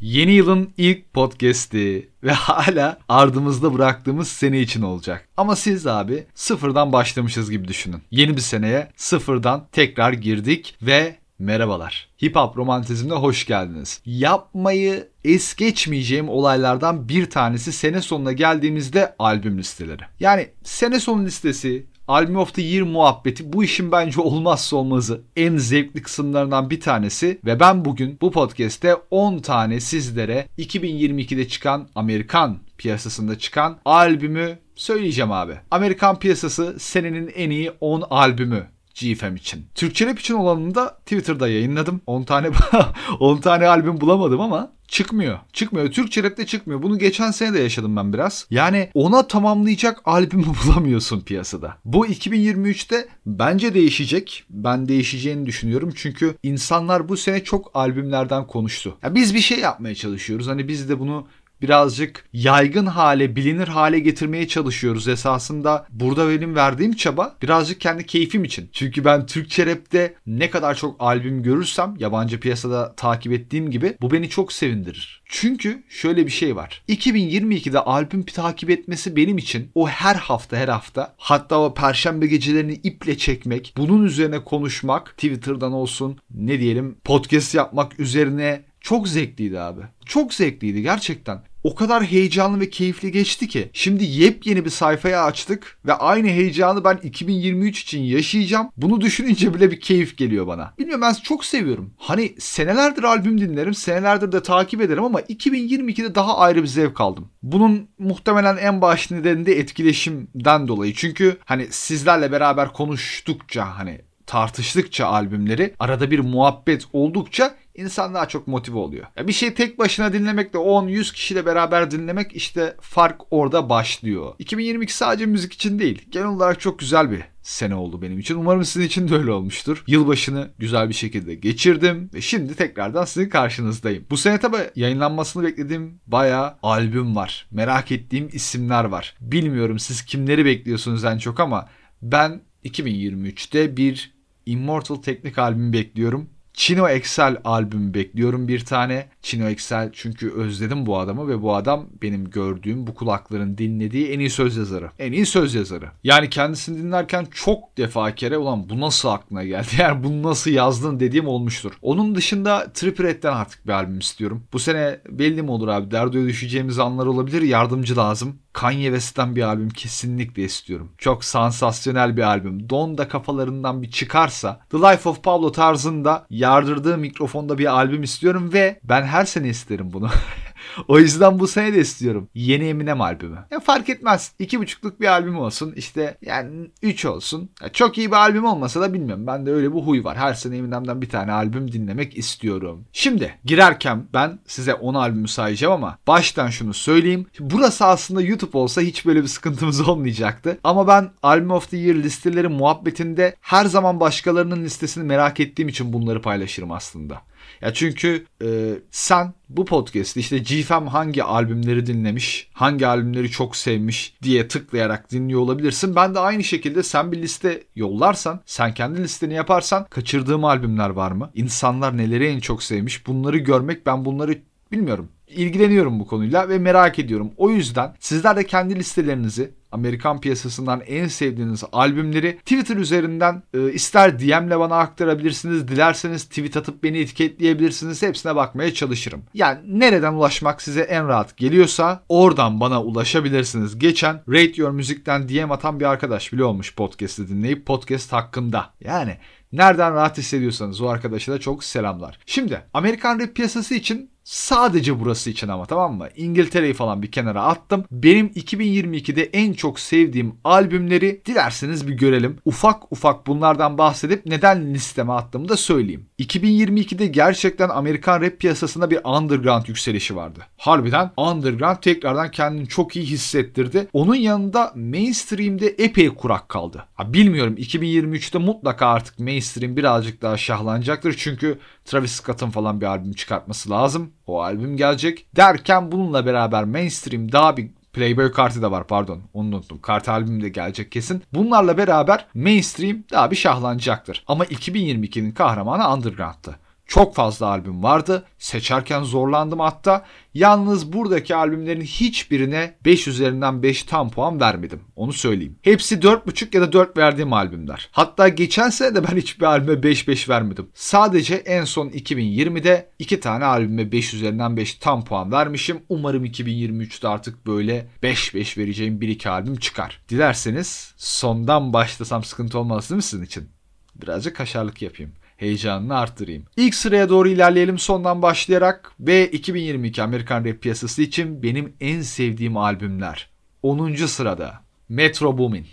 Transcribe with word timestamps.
Yeni 0.00 0.32
yılın 0.32 0.72
ilk 0.76 1.14
podcast'i 1.14 2.08
ve 2.22 2.32
hala 2.32 2.98
ardımızda 3.08 3.74
bıraktığımız 3.74 4.28
sene 4.28 4.60
için 4.60 4.82
olacak. 4.82 5.28
Ama 5.36 5.56
siz 5.56 5.86
abi 5.86 6.24
sıfırdan 6.34 6.92
başlamışız 6.92 7.50
gibi 7.50 7.68
düşünün. 7.68 8.02
Yeni 8.10 8.36
bir 8.36 8.40
seneye 8.40 8.90
sıfırdan 8.96 9.66
tekrar 9.72 10.12
girdik 10.12 10.76
ve 10.82 11.16
merhabalar. 11.38 12.08
Hip 12.22 12.36
Hop 12.36 12.56
Romantizm'e 12.56 13.14
hoş 13.14 13.46
geldiniz. 13.46 14.00
Yapmayı 14.04 15.08
es 15.24 15.54
geçmeyeceğim 15.54 16.28
olaylardan 16.28 17.08
bir 17.08 17.30
tanesi 17.30 17.72
sene 17.72 18.00
sonuna 18.00 18.32
geldiğimizde 18.32 19.14
albüm 19.18 19.58
listeleri. 19.58 20.02
Yani 20.20 20.48
sene 20.62 21.00
sonu 21.00 21.24
listesi, 21.24 21.86
Album 22.10 22.36
of 22.36 22.54
the 22.54 22.62
Year 22.62 22.82
muhabbeti 22.82 23.52
bu 23.52 23.64
işin 23.64 23.92
bence 23.92 24.20
olmazsa 24.20 24.76
olmazı. 24.76 25.20
En 25.36 25.56
zevkli 25.56 26.02
kısımlarından 26.02 26.70
bir 26.70 26.80
tanesi 26.80 27.40
ve 27.44 27.60
ben 27.60 27.84
bugün 27.84 28.18
bu 28.20 28.30
podcast'te 28.30 28.94
10 29.10 29.38
tane 29.38 29.80
sizlere 29.80 30.48
2022'de 30.58 31.48
çıkan 31.48 31.88
Amerikan 31.94 32.58
piyasasında 32.78 33.38
çıkan 33.38 33.78
albümü 33.84 34.58
söyleyeceğim 34.74 35.32
abi. 35.32 35.54
Amerikan 35.70 36.18
piyasası 36.18 36.76
senenin 36.78 37.32
en 37.34 37.50
iyi 37.50 37.70
10 37.80 38.02
albümü 38.10 38.66
GFM 39.00 39.36
için. 39.36 39.66
Türkçe 39.74 40.06
rap 40.06 40.18
için 40.20 40.34
olanını 40.34 40.74
da 40.74 40.98
Twitter'da 40.98 41.48
yayınladım. 41.48 42.00
10 42.06 42.22
tane 42.22 42.50
10 43.20 43.36
tane 43.36 43.66
albüm 43.68 44.00
bulamadım 44.00 44.40
ama 44.40 44.72
çıkmıyor. 44.90 45.38
Çıkmıyor. 45.52 45.90
Türkçe 45.90 46.22
rapte 46.22 46.46
çıkmıyor. 46.46 46.82
Bunu 46.82 46.98
geçen 46.98 47.30
sene 47.30 47.54
de 47.54 47.58
yaşadım 47.58 47.96
ben 47.96 48.12
biraz. 48.12 48.46
Yani 48.50 48.90
ona 48.94 49.26
tamamlayacak 49.26 50.00
albümü 50.04 50.44
bulamıyorsun 50.66 51.20
piyasada. 51.20 51.76
Bu 51.84 52.06
2023'te 52.06 53.08
bence 53.26 53.74
değişecek. 53.74 54.44
Ben 54.50 54.88
değişeceğini 54.88 55.46
düşünüyorum. 55.46 55.92
Çünkü 55.96 56.34
insanlar 56.42 57.08
bu 57.08 57.16
sene 57.16 57.44
çok 57.44 57.70
albümlerden 57.74 58.46
konuştu. 58.46 58.96
Ya 59.02 59.14
biz 59.14 59.34
bir 59.34 59.40
şey 59.40 59.58
yapmaya 59.58 59.94
çalışıyoruz. 59.94 60.46
Hani 60.46 60.68
biz 60.68 60.88
de 60.88 60.98
bunu 60.98 61.26
birazcık 61.62 62.24
yaygın 62.32 62.86
hale, 62.86 63.36
bilinir 63.36 63.68
hale 63.68 63.98
getirmeye 63.98 64.48
çalışıyoruz 64.48 65.08
esasında. 65.08 65.86
Burada 65.90 66.28
benim 66.28 66.54
verdiğim 66.54 66.92
çaba 66.92 67.36
birazcık 67.42 67.80
kendi 67.80 68.06
keyfim 68.06 68.44
için. 68.44 68.70
Çünkü 68.72 69.04
ben 69.04 69.26
Türkçe 69.26 69.66
rapte 69.66 70.14
ne 70.26 70.50
kadar 70.50 70.74
çok 70.74 70.96
albüm 70.98 71.42
görürsem 71.42 71.94
yabancı 71.98 72.40
piyasada 72.40 72.94
takip 72.96 73.32
ettiğim 73.32 73.70
gibi 73.70 73.96
bu 74.00 74.10
beni 74.10 74.28
çok 74.28 74.52
sevindirir. 74.52 75.22
Çünkü 75.24 75.82
şöyle 75.88 76.26
bir 76.26 76.30
şey 76.30 76.56
var. 76.56 76.82
2022'de 76.88 77.78
albüm 77.78 78.22
takip 78.22 78.70
etmesi 78.70 79.16
benim 79.16 79.38
için 79.38 79.70
o 79.74 79.88
her 79.88 80.14
hafta 80.14 80.56
her 80.56 80.68
hafta 80.68 81.14
hatta 81.16 81.60
o 81.60 81.74
perşembe 81.74 82.26
gecelerini 82.26 82.72
iple 82.72 83.18
çekmek, 83.18 83.74
bunun 83.76 84.04
üzerine 84.04 84.44
konuşmak, 84.44 85.06
Twitter'dan 85.06 85.72
olsun 85.72 86.18
ne 86.34 86.60
diyelim 86.60 86.96
podcast 87.04 87.54
yapmak 87.54 88.00
üzerine 88.00 88.62
çok 88.80 89.08
zevkliydi 89.08 89.60
abi. 89.60 89.80
Çok 90.06 90.34
zevkliydi 90.34 90.82
gerçekten 90.82 91.42
o 91.64 91.74
kadar 91.74 92.04
heyecanlı 92.04 92.60
ve 92.60 92.70
keyifli 92.70 93.12
geçti 93.12 93.48
ki. 93.48 93.70
Şimdi 93.72 94.04
yepyeni 94.04 94.64
bir 94.64 94.70
sayfaya 94.70 95.24
açtık 95.24 95.78
ve 95.86 95.94
aynı 95.94 96.28
heyecanı 96.28 96.84
ben 96.84 96.98
2023 97.02 97.82
için 97.82 98.00
yaşayacağım. 98.02 98.68
Bunu 98.76 99.00
düşününce 99.00 99.54
bile 99.54 99.70
bir 99.70 99.80
keyif 99.80 100.16
geliyor 100.16 100.46
bana. 100.46 100.74
Bilmiyorum 100.78 101.02
ben 101.02 101.14
çok 101.22 101.44
seviyorum. 101.44 101.90
Hani 101.98 102.34
senelerdir 102.38 103.02
albüm 103.02 103.40
dinlerim, 103.40 103.74
senelerdir 103.74 104.32
de 104.32 104.42
takip 104.42 104.80
ederim 104.80 105.04
ama 105.04 105.20
2022'de 105.20 106.14
daha 106.14 106.38
ayrı 106.38 106.62
bir 106.62 106.68
zevk 106.68 107.00
aldım. 107.00 107.28
Bunun 107.42 107.88
muhtemelen 107.98 108.56
en 108.56 108.80
baş 108.80 109.10
nedeni 109.10 109.46
de 109.46 109.58
etkileşimden 109.58 110.68
dolayı. 110.68 110.94
Çünkü 110.94 111.36
hani 111.44 111.66
sizlerle 111.70 112.32
beraber 112.32 112.72
konuştukça 112.72 113.78
hani 113.78 114.00
tartıştıkça 114.30 115.06
albümleri 115.06 115.74
arada 115.78 116.10
bir 116.10 116.18
muhabbet 116.18 116.84
oldukça 116.92 117.54
insan 117.74 118.14
daha 118.14 118.28
çok 118.28 118.46
motive 118.46 118.78
oluyor. 118.78 119.06
Ya 119.16 119.28
bir 119.28 119.32
şey 119.32 119.54
tek 119.54 119.78
başına 119.78 120.12
dinlemekle 120.12 120.58
10-100 120.58 121.12
kişiyle 121.12 121.46
beraber 121.46 121.90
dinlemek 121.90 122.36
işte 122.36 122.76
fark 122.80 123.20
orada 123.30 123.68
başlıyor. 123.68 124.34
2022 124.38 124.96
sadece 124.96 125.26
müzik 125.26 125.52
için 125.52 125.78
değil. 125.78 126.06
Genel 126.10 126.26
olarak 126.26 126.60
çok 126.60 126.78
güzel 126.78 127.10
bir 127.10 127.22
sene 127.42 127.74
oldu 127.74 128.02
benim 128.02 128.18
için. 128.18 128.34
Umarım 128.34 128.64
sizin 128.64 128.86
için 128.86 129.08
de 129.08 129.16
öyle 129.16 129.30
olmuştur. 129.30 129.84
Yılbaşını 129.86 130.50
güzel 130.58 130.88
bir 130.88 130.94
şekilde 130.94 131.34
geçirdim 131.34 132.10
ve 132.14 132.20
şimdi 132.20 132.54
tekrardan 132.54 133.04
sizin 133.04 133.28
karşınızdayım. 133.28 134.06
Bu 134.10 134.16
sene 134.16 134.38
tabi 134.38 134.56
yayınlanmasını 134.76 135.42
beklediğim 135.42 136.00
bayağı 136.06 136.54
albüm 136.62 137.16
var. 137.16 137.46
Merak 137.50 137.92
ettiğim 137.92 138.28
isimler 138.32 138.84
var. 138.84 139.16
Bilmiyorum 139.20 139.78
siz 139.78 140.04
kimleri 140.04 140.44
bekliyorsunuz 140.44 141.04
en 141.04 141.18
çok 141.18 141.40
ama 141.40 141.68
ben 142.02 142.40
2023'te 142.64 143.76
bir 143.76 144.20
Immortal 144.46 144.96
teknik 144.96 145.38
albüm 145.38 145.72
bekliyorum. 145.72 146.30
Chino 146.54 146.88
Excel 146.88 147.36
albümü 147.44 147.94
bekliyorum 147.94 148.48
bir 148.48 148.64
tane. 148.64 149.08
Chino 149.22 149.48
Excel 149.48 149.90
çünkü 149.92 150.30
özledim 150.30 150.86
bu 150.86 150.98
adamı 150.98 151.28
ve 151.28 151.42
bu 151.42 151.54
adam 151.54 151.86
benim 152.02 152.30
gördüğüm 152.30 152.86
bu 152.86 152.94
kulakların 152.94 153.58
dinlediği 153.58 154.08
en 154.08 154.18
iyi 154.18 154.30
söz 154.30 154.56
yazarı. 154.56 154.90
En 154.98 155.12
iyi 155.12 155.26
söz 155.26 155.54
yazarı. 155.54 155.88
Yani 156.04 156.30
kendisini 156.30 156.78
dinlerken 156.78 157.26
çok 157.34 157.76
defa 157.78 158.14
kere 158.14 158.38
ulan 158.38 158.68
bu 158.68 158.80
nasıl 158.80 159.08
aklına 159.08 159.44
geldi? 159.44 159.66
Yani 159.80 160.04
bunu 160.04 160.22
nasıl 160.22 160.50
yazdın 160.50 161.00
dediğim 161.00 161.28
olmuştur. 161.28 161.72
Onun 161.82 162.14
dışında 162.14 162.72
Triple 162.72 163.30
artık 163.30 163.66
bir 163.66 163.72
albüm 163.72 163.98
istiyorum. 163.98 164.42
Bu 164.52 164.58
sene 164.58 165.00
belli 165.08 165.42
mi 165.42 165.50
olur 165.50 165.68
abi? 165.68 165.90
Derdo'ya 165.90 166.26
düşeceğimiz 166.26 166.78
anlar 166.78 167.06
olabilir. 167.06 167.42
Yardımcı 167.42 167.96
lazım. 167.96 168.38
Kanye 168.52 168.84
West'ten 168.84 169.36
bir 169.36 169.42
albüm 169.42 169.68
kesinlikle 169.68 170.42
istiyorum. 170.42 170.92
Çok 170.98 171.24
sansasyonel 171.24 172.16
bir 172.16 172.22
albüm. 172.22 172.70
Don 172.70 172.98
da 172.98 173.08
kafalarından 173.08 173.82
bir 173.82 173.90
çıkarsa 173.90 174.60
The 174.70 174.78
Life 174.78 175.08
of 175.08 175.22
Pablo 175.22 175.52
tarzında 175.52 176.26
yardırdığı 176.30 176.98
mikrofonda 176.98 177.58
bir 177.58 177.66
albüm 177.66 178.02
istiyorum 178.02 178.52
ve 178.52 178.80
ben 178.84 179.02
her 179.02 179.24
sene 179.24 179.48
isterim 179.48 179.92
bunu. 179.92 180.10
o 180.88 180.98
yüzden 180.98 181.38
bu 181.38 181.48
sene 181.48 181.74
de 181.74 181.80
istiyorum. 181.80 182.28
Yeni 182.34 182.68
Eminem 182.68 183.00
albümü. 183.00 183.38
Ya 183.50 183.60
fark 183.60 183.88
etmez. 183.88 184.32
İki 184.38 184.60
buçukluk 184.60 185.00
bir 185.00 185.06
albüm 185.06 185.38
olsun. 185.38 185.72
İşte 185.76 186.18
yani 186.22 186.70
üç 186.82 187.04
olsun. 187.04 187.50
Ya 187.62 187.68
çok 187.68 187.98
iyi 187.98 188.10
bir 188.10 188.16
albüm 188.16 188.44
olmasa 188.44 188.80
da 188.80 188.94
bilmiyorum. 188.94 189.26
Ben 189.26 189.46
de 189.46 189.52
öyle 189.52 189.72
bu 189.72 189.86
huy 189.86 190.04
var. 190.04 190.16
Her 190.16 190.34
sene 190.34 190.56
Eminem'den 190.56 191.02
bir 191.02 191.08
tane 191.08 191.32
albüm 191.32 191.72
dinlemek 191.72 192.18
istiyorum. 192.18 192.84
Şimdi 192.92 193.34
girerken 193.44 194.04
ben 194.14 194.38
size 194.46 194.74
10 194.74 194.94
albümü 194.94 195.28
sayacağım 195.28 195.72
ama 195.74 195.98
baştan 196.06 196.48
şunu 196.48 196.74
söyleyeyim. 196.74 197.26
Burası 197.40 197.86
aslında 197.86 198.22
YouTube 198.22 198.58
olsa 198.58 198.80
hiç 198.80 199.06
böyle 199.06 199.22
bir 199.22 199.28
sıkıntımız 199.28 199.80
olmayacaktı. 199.88 200.58
Ama 200.64 200.88
ben 200.88 201.10
Album 201.22 201.50
of 201.50 201.70
the 201.70 201.76
Year 201.76 201.94
listeleri 201.94 202.48
muhabbetinde 202.48 203.36
her 203.40 203.64
zaman 203.64 204.00
başkalarının 204.00 204.64
listesini 204.64 205.04
merak 205.04 205.40
ettiğim 205.40 205.68
için 205.68 205.92
bunları 205.92 206.22
paylaşırım 206.22 206.72
aslında. 206.72 207.22
Ya 207.60 207.74
çünkü 207.74 208.26
e, 208.42 208.48
sen 208.90 209.34
bu 209.48 209.64
podcast 209.64 210.16
işte 210.16 210.38
GFM 210.38 210.86
hangi 210.86 211.24
albümleri 211.24 211.86
dinlemiş, 211.86 212.48
hangi 212.52 212.86
albümleri 212.86 213.30
çok 213.30 213.56
sevmiş 213.56 214.14
diye 214.22 214.48
tıklayarak 214.48 215.10
dinliyor 215.10 215.40
olabilirsin. 215.40 215.96
Ben 215.96 216.14
de 216.14 216.18
aynı 216.18 216.44
şekilde 216.44 216.82
sen 216.82 217.12
bir 217.12 217.22
liste 217.22 217.62
yollarsan, 217.76 218.40
sen 218.46 218.74
kendi 218.74 219.02
listeni 219.02 219.34
yaparsan 219.34 219.84
kaçırdığım 219.84 220.44
albümler 220.44 220.90
var 220.90 221.12
mı? 221.12 221.30
İnsanlar 221.34 221.96
neleri 221.96 222.26
en 222.26 222.40
çok 222.40 222.62
sevmiş? 222.62 223.06
Bunları 223.06 223.38
görmek 223.38 223.86
ben 223.86 224.04
bunları 224.04 224.38
bilmiyorum 224.72 225.08
ilgileniyorum 225.30 226.00
bu 226.00 226.06
konuyla 226.06 226.48
ve 226.48 226.58
merak 226.58 226.98
ediyorum. 226.98 227.30
O 227.36 227.50
yüzden 227.50 227.94
sizler 228.00 228.36
de 228.36 228.46
kendi 228.46 228.76
listelerinizi 228.76 229.50
Amerikan 229.72 230.20
piyasasından 230.20 230.80
en 230.86 231.06
sevdiğiniz 231.06 231.64
albümleri 231.72 232.36
Twitter 232.36 232.76
üzerinden 232.76 233.42
e, 233.54 233.72
ister 233.72 234.18
DM'le 234.18 234.58
bana 234.58 234.78
aktarabilirsiniz. 234.78 235.68
Dilerseniz 235.68 236.24
tweet 236.24 236.56
atıp 236.56 236.82
beni 236.82 236.98
etiketleyebilirsiniz. 236.98 238.02
Hepsine 238.02 238.36
bakmaya 238.36 238.74
çalışırım. 238.74 239.22
Yani 239.34 239.58
nereden 239.66 240.12
ulaşmak 240.12 240.62
size 240.62 240.80
en 240.80 241.08
rahat 241.08 241.36
geliyorsa 241.36 242.02
oradan 242.08 242.60
bana 242.60 242.82
ulaşabilirsiniz. 242.82 243.78
Geçen 243.78 244.22
Rate 244.28 244.52
Your 244.56 244.70
Music'ten 244.70 245.28
DM 245.28 245.50
atan 245.50 245.80
bir 245.80 245.84
arkadaş 245.84 246.32
bile 246.32 246.44
olmuş 246.44 246.74
podcast'i 246.74 247.28
dinleyip 247.28 247.66
podcast 247.66 248.12
hakkında. 248.12 248.70
Yani 248.80 249.16
Nereden 249.52 249.94
rahat 249.94 250.18
hissediyorsanız 250.18 250.80
o 250.80 250.88
arkadaşa 250.88 251.32
da 251.32 251.40
çok 251.40 251.64
selamlar. 251.64 252.18
Şimdi 252.26 252.62
Amerikan 252.74 253.20
rap 253.20 253.34
piyasası 253.34 253.74
için 253.74 254.10
Sadece 254.30 255.00
burası 255.00 255.30
için 255.30 255.48
ama 255.48 255.66
tamam 255.66 255.96
mı? 255.96 256.08
İngiltere'yi 256.16 256.74
falan 256.74 257.02
bir 257.02 257.10
kenara 257.10 257.42
attım. 257.42 257.84
Benim 257.90 258.26
2022'de 258.26 259.22
en 259.22 259.52
çok 259.52 259.80
sevdiğim 259.80 260.34
albümleri 260.44 261.22
dilerseniz 261.26 261.88
bir 261.88 261.92
görelim. 261.92 262.36
Ufak 262.44 262.92
ufak 262.92 263.26
bunlardan 263.26 263.78
bahsedip 263.78 264.26
neden 264.26 264.74
listeme 264.74 265.12
attığımı 265.12 265.48
da 265.48 265.56
söyleyeyim. 265.56 266.06
2022'de 266.18 267.06
gerçekten 267.06 267.68
Amerikan 267.68 268.20
rap 268.20 268.38
piyasasında 268.38 268.90
bir 268.90 269.00
underground 269.04 269.66
yükselişi 269.66 270.16
vardı. 270.16 270.40
Harbiden 270.56 271.10
underground 271.16 271.76
tekrardan 271.76 272.30
kendini 272.30 272.68
çok 272.68 272.96
iyi 272.96 273.06
hissettirdi. 273.06 273.88
Onun 273.92 274.14
yanında 274.14 274.72
mainstream'de 274.74 275.66
epey 275.66 276.08
kurak 276.08 276.48
kaldı. 276.48 276.84
Ha, 276.94 277.12
bilmiyorum 277.12 277.54
2023'te 277.58 278.38
mutlaka 278.38 278.86
artık 278.86 279.18
mainstream 279.18 279.76
birazcık 279.76 280.22
daha 280.22 280.36
şahlanacaktır. 280.36 281.14
Çünkü 281.18 281.58
Travis 281.84 282.12
Scott'ın 282.12 282.50
falan 282.50 282.80
bir 282.80 282.86
albüm 282.86 283.12
çıkartması 283.12 283.70
lazım. 283.70 284.10
O 284.30 284.40
albüm 284.40 284.76
gelecek. 284.76 285.26
Derken 285.36 285.92
bununla 285.92 286.26
beraber 286.26 286.64
mainstream 286.64 287.32
daha 287.32 287.56
bir 287.56 287.70
Playboy 287.92 288.32
kartı 288.32 288.62
da 288.62 288.70
var 288.70 288.86
pardon 288.86 289.20
onu 289.34 289.48
unuttum. 289.48 289.80
Kart 289.80 290.08
albümü 290.08 290.42
de 290.42 290.48
gelecek 290.48 290.92
kesin. 290.92 291.22
Bunlarla 291.34 291.78
beraber 291.78 292.26
mainstream 292.34 292.98
daha 293.12 293.30
bir 293.30 293.36
şahlanacaktır. 293.36 294.24
Ama 294.26 294.44
2022'nin 294.44 295.32
kahramanı 295.32 295.94
Underground'tı. 295.94 296.58
Çok 296.90 297.14
fazla 297.14 297.46
albüm 297.46 297.82
vardı. 297.82 298.24
Seçerken 298.38 299.02
zorlandım 299.02 299.60
hatta. 299.60 300.04
Yalnız 300.34 300.92
buradaki 300.92 301.34
albümlerin 301.34 301.80
hiçbirine 301.80 302.74
5 302.84 303.08
üzerinden 303.08 303.62
5 303.62 303.82
tam 303.82 304.10
puan 304.10 304.40
vermedim. 304.40 304.80
Onu 304.96 305.12
söyleyeyim. 305.12 305.58
Hepsi 305.62 305.94
4.5 305.96 306.56
ya 306.56 306.62
da 306.62 306.72
4 306.72 306.96
verdiğim 306.96 307.32
albümler. 307.32 307.88
Hatta 307.92 308.28
geçen 308.28 308.70
sene 308.70 308.94
de 308.94 309.04
ben 309.08 309.16
hiçbir 309.16 309.44
albüme 309.44 309.80
5-5 309.80 310.28
vermedim. 310.28 310.68
Sadece 310.74 311.34
en 311.34 311.64
son 311.64 311.88
2020'de 311.88 312.90
2 312.98 313.20
tane 313.20 313.44
albüme 313.44 313.92
5 313.92 314.14
üzerinden 314.14 314.56
5 314.56 314.74
tam 314.74 315.04
puan 315.04 315.32
vermişim. 315.32 315.82
Umarım 315.88 316.24
2023'te 316.24 317.08
artık 317.08 317.46
böyle 317.46 317.86
5-5 318.02 318.58
vereceğim 318.58 319.00
1-2 319.00 319.28
albüm 319.28 319.56
çıkar. 319.56 320.00
Dilerseniz 320.08 320.94
sondan 320.96 321.72
başlasam 321.72 322.24
sıkıntı 322.24 322.58
olmaz 322.58 322.90
değil 322.90 322.96
mi 322.96 323.02
sizin 323.02 323.24
için? 323.24 323.48
Birazcık 323.94 324.36
kaşarlık 324.36 324.82
yapayım 324.82 325.12
heyecanını 325.40 325.98
arttırayım. 325.98 326.44
İlk 326.56 326.74
sıraya 326.74 327.08
doğru 327.08 327.28
ilerleyelim 327.28 327.78
sondan 327.78 328.22
başlayarak 328.22 328.92
ve 329.00 329.30
2022 329.30 330.02
Amerikan 330.02 330.44
rap 330.44 330.62
piyasası 330.62 331.02
için 331.02 331.42
benim 331.42 331.72
en 331.80 332.00
sevdiğim 332.00 332.56
albümler. 332.56 333.30
10. 333.62 333.94
sırada 333.94 334.60
Metro 334.88 335.38
Boomin. 335.38 335.66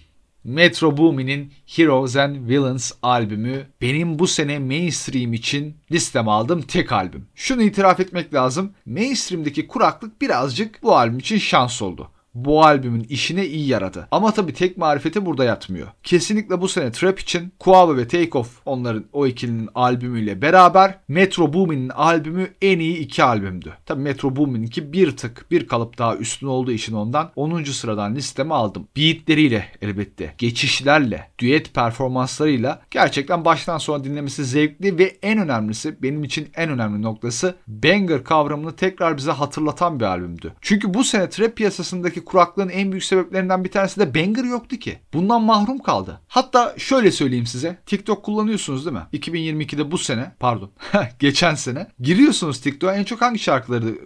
Metro 0.43 0.97
Boomin'in 0.97 1.53
Heroes 1.65 2.15
and 2.15 2.49
Villains 2.49 2.91
albümü 3.01 3.67
benim 3.81 4.19
bu 4.19 4.27
sene 4.27 4.59
mainstream 4.59 5.33
için 5.33 5.77
listeme 5.91 6.31
aldığım 6.31 6.61
tek 6.61 6.91
albüm. 6.91 7.27
Şunu 7.35 7.61
itiraf 7.61 7.99
etmek 7.99 8.33
lazım. 8.33 8.73
Mainstream'deki 8.85 9.67
kuraklık 9.67 10.21
birazcık 10.21 10.83
bu 10.83 10.97
albüm 10.97 11.19
için 11.19 11.37
şans 11.37 11.81
oldu 11.81 12.11
bu 12.45 12.63
albümün 12.63 13.06
işine 13.10 13.45
iyi 13.45 13.68
yaradı. 13.68 14.07
Ama 14.12 14.31
tabii 14.31 14.54
tek 14.54 14.78
marifeti 14.78 15.25
burada 15.25 15.44
yatmıyor. 15.44 15.88
Kesinlikle 16.04 16.62
bu 16.62 16.68
sene 16.68 16.92
Trap 16.92 17.19
için 17.19 17.54
Kuava 17.60 17.98
ve 17.98 18.07
Takeoff 18.07 18.62
onların 18.66 19.06
o 19.13 19.28
ikilinin 19.28 19.69
albümüyle 19.75 20.42
beraber 20.42 21.00
Metro 21.07 21.54
Boomin'in 21.54 21.89
albümü 21.89 22.48
en 22.62 22.80
iyi 22.80 22.98
iki 22.98 23.24
albümdü. 23.24 23.74
Tabii 23.86 24.01
Metro 24.01 24.36
Boomin'inki 24.36 24.94
bir 24.94 25.18
tık 25.18 25.51
bir 25.51 25.68
kalıp 25.68 25.98
daha 25.98 26.16
üstün 26.16 26.48
olduğu 26.48 26.72
için 26.72 26.94
ondan 26.94 27.31
10. 27.36 27.63
sıradan 27.63 28.16
listeme 28.16 28.54
aldım. 28.54 28.88
Beatleriyle 28.98 29.66
elbette, 29.81 30.34
geçişlerle, 30.38 31.30
düet 31.39 31.74
performanslarıyla 31.74 32.81
gerçekten 32.92 33.45
baştan 33.45 33.78
sona 33.78 34.04
dinlemesi 34.04 34.45
zevkli 34.45 34.98
ve 34.98 35.18
en 35.22 35.39
önemlisi 35.39 36.04
benim 36.04 36.24
için 36.24 36.50
en 36.56 36.69
önemli 36.69 37.01
noktası 37.01 37.56
banger 37.68 38.24
kavramını 38.24 38.75
tekrar 38.75 39.18
bize 39.18 39.31
hatırlatan 39.31 40.00
bir 40.00 40.06
albümdü. 40.06 40.54
Çünkü 40.62 40.94
bu 40.94 41.04
sene 41.04 41.30
trap 41.30 41.56
piyasasındaki 41.56 42.26
kuraklığın 42.27 42.69
en 42.69 42.91
büyük 42.91 43.03
sebeplerinden 43.03 43.63
bir 43.63 43.71
tanesi 43.71 44.00
de 44.00 44.15
banger 44.15 44.44
yoktu 44.44 44.75
ki. 44.75 45.00
Bundan 45.13 45.41
mahrum 45.41 45.79
kaldı. 45.79 46.21
Hatta 46.27 46.75
şöyle 46.77 47.12
söyleyeyim 47.12 47.45
size. 47.45 47.77
TikTok 47.85 48.24
kullanıyorsunuz 48.24 48.85
değil 48.85 48.97
mi? 48.97 49.03
2022'de 49.13 49.91
bu 49.91 49.97
sene 49.97 50.35
pardon 50.39 50.71
geçen 51.19 51.56
sene 51.56 51.88
giriyorsunuz 52.00 52.62
TikTok'a 52.62 52.95
en 52.95 53.03
çok 53.03 53.21
hangi 53.21 53.39
şarkıları 53.39 53.97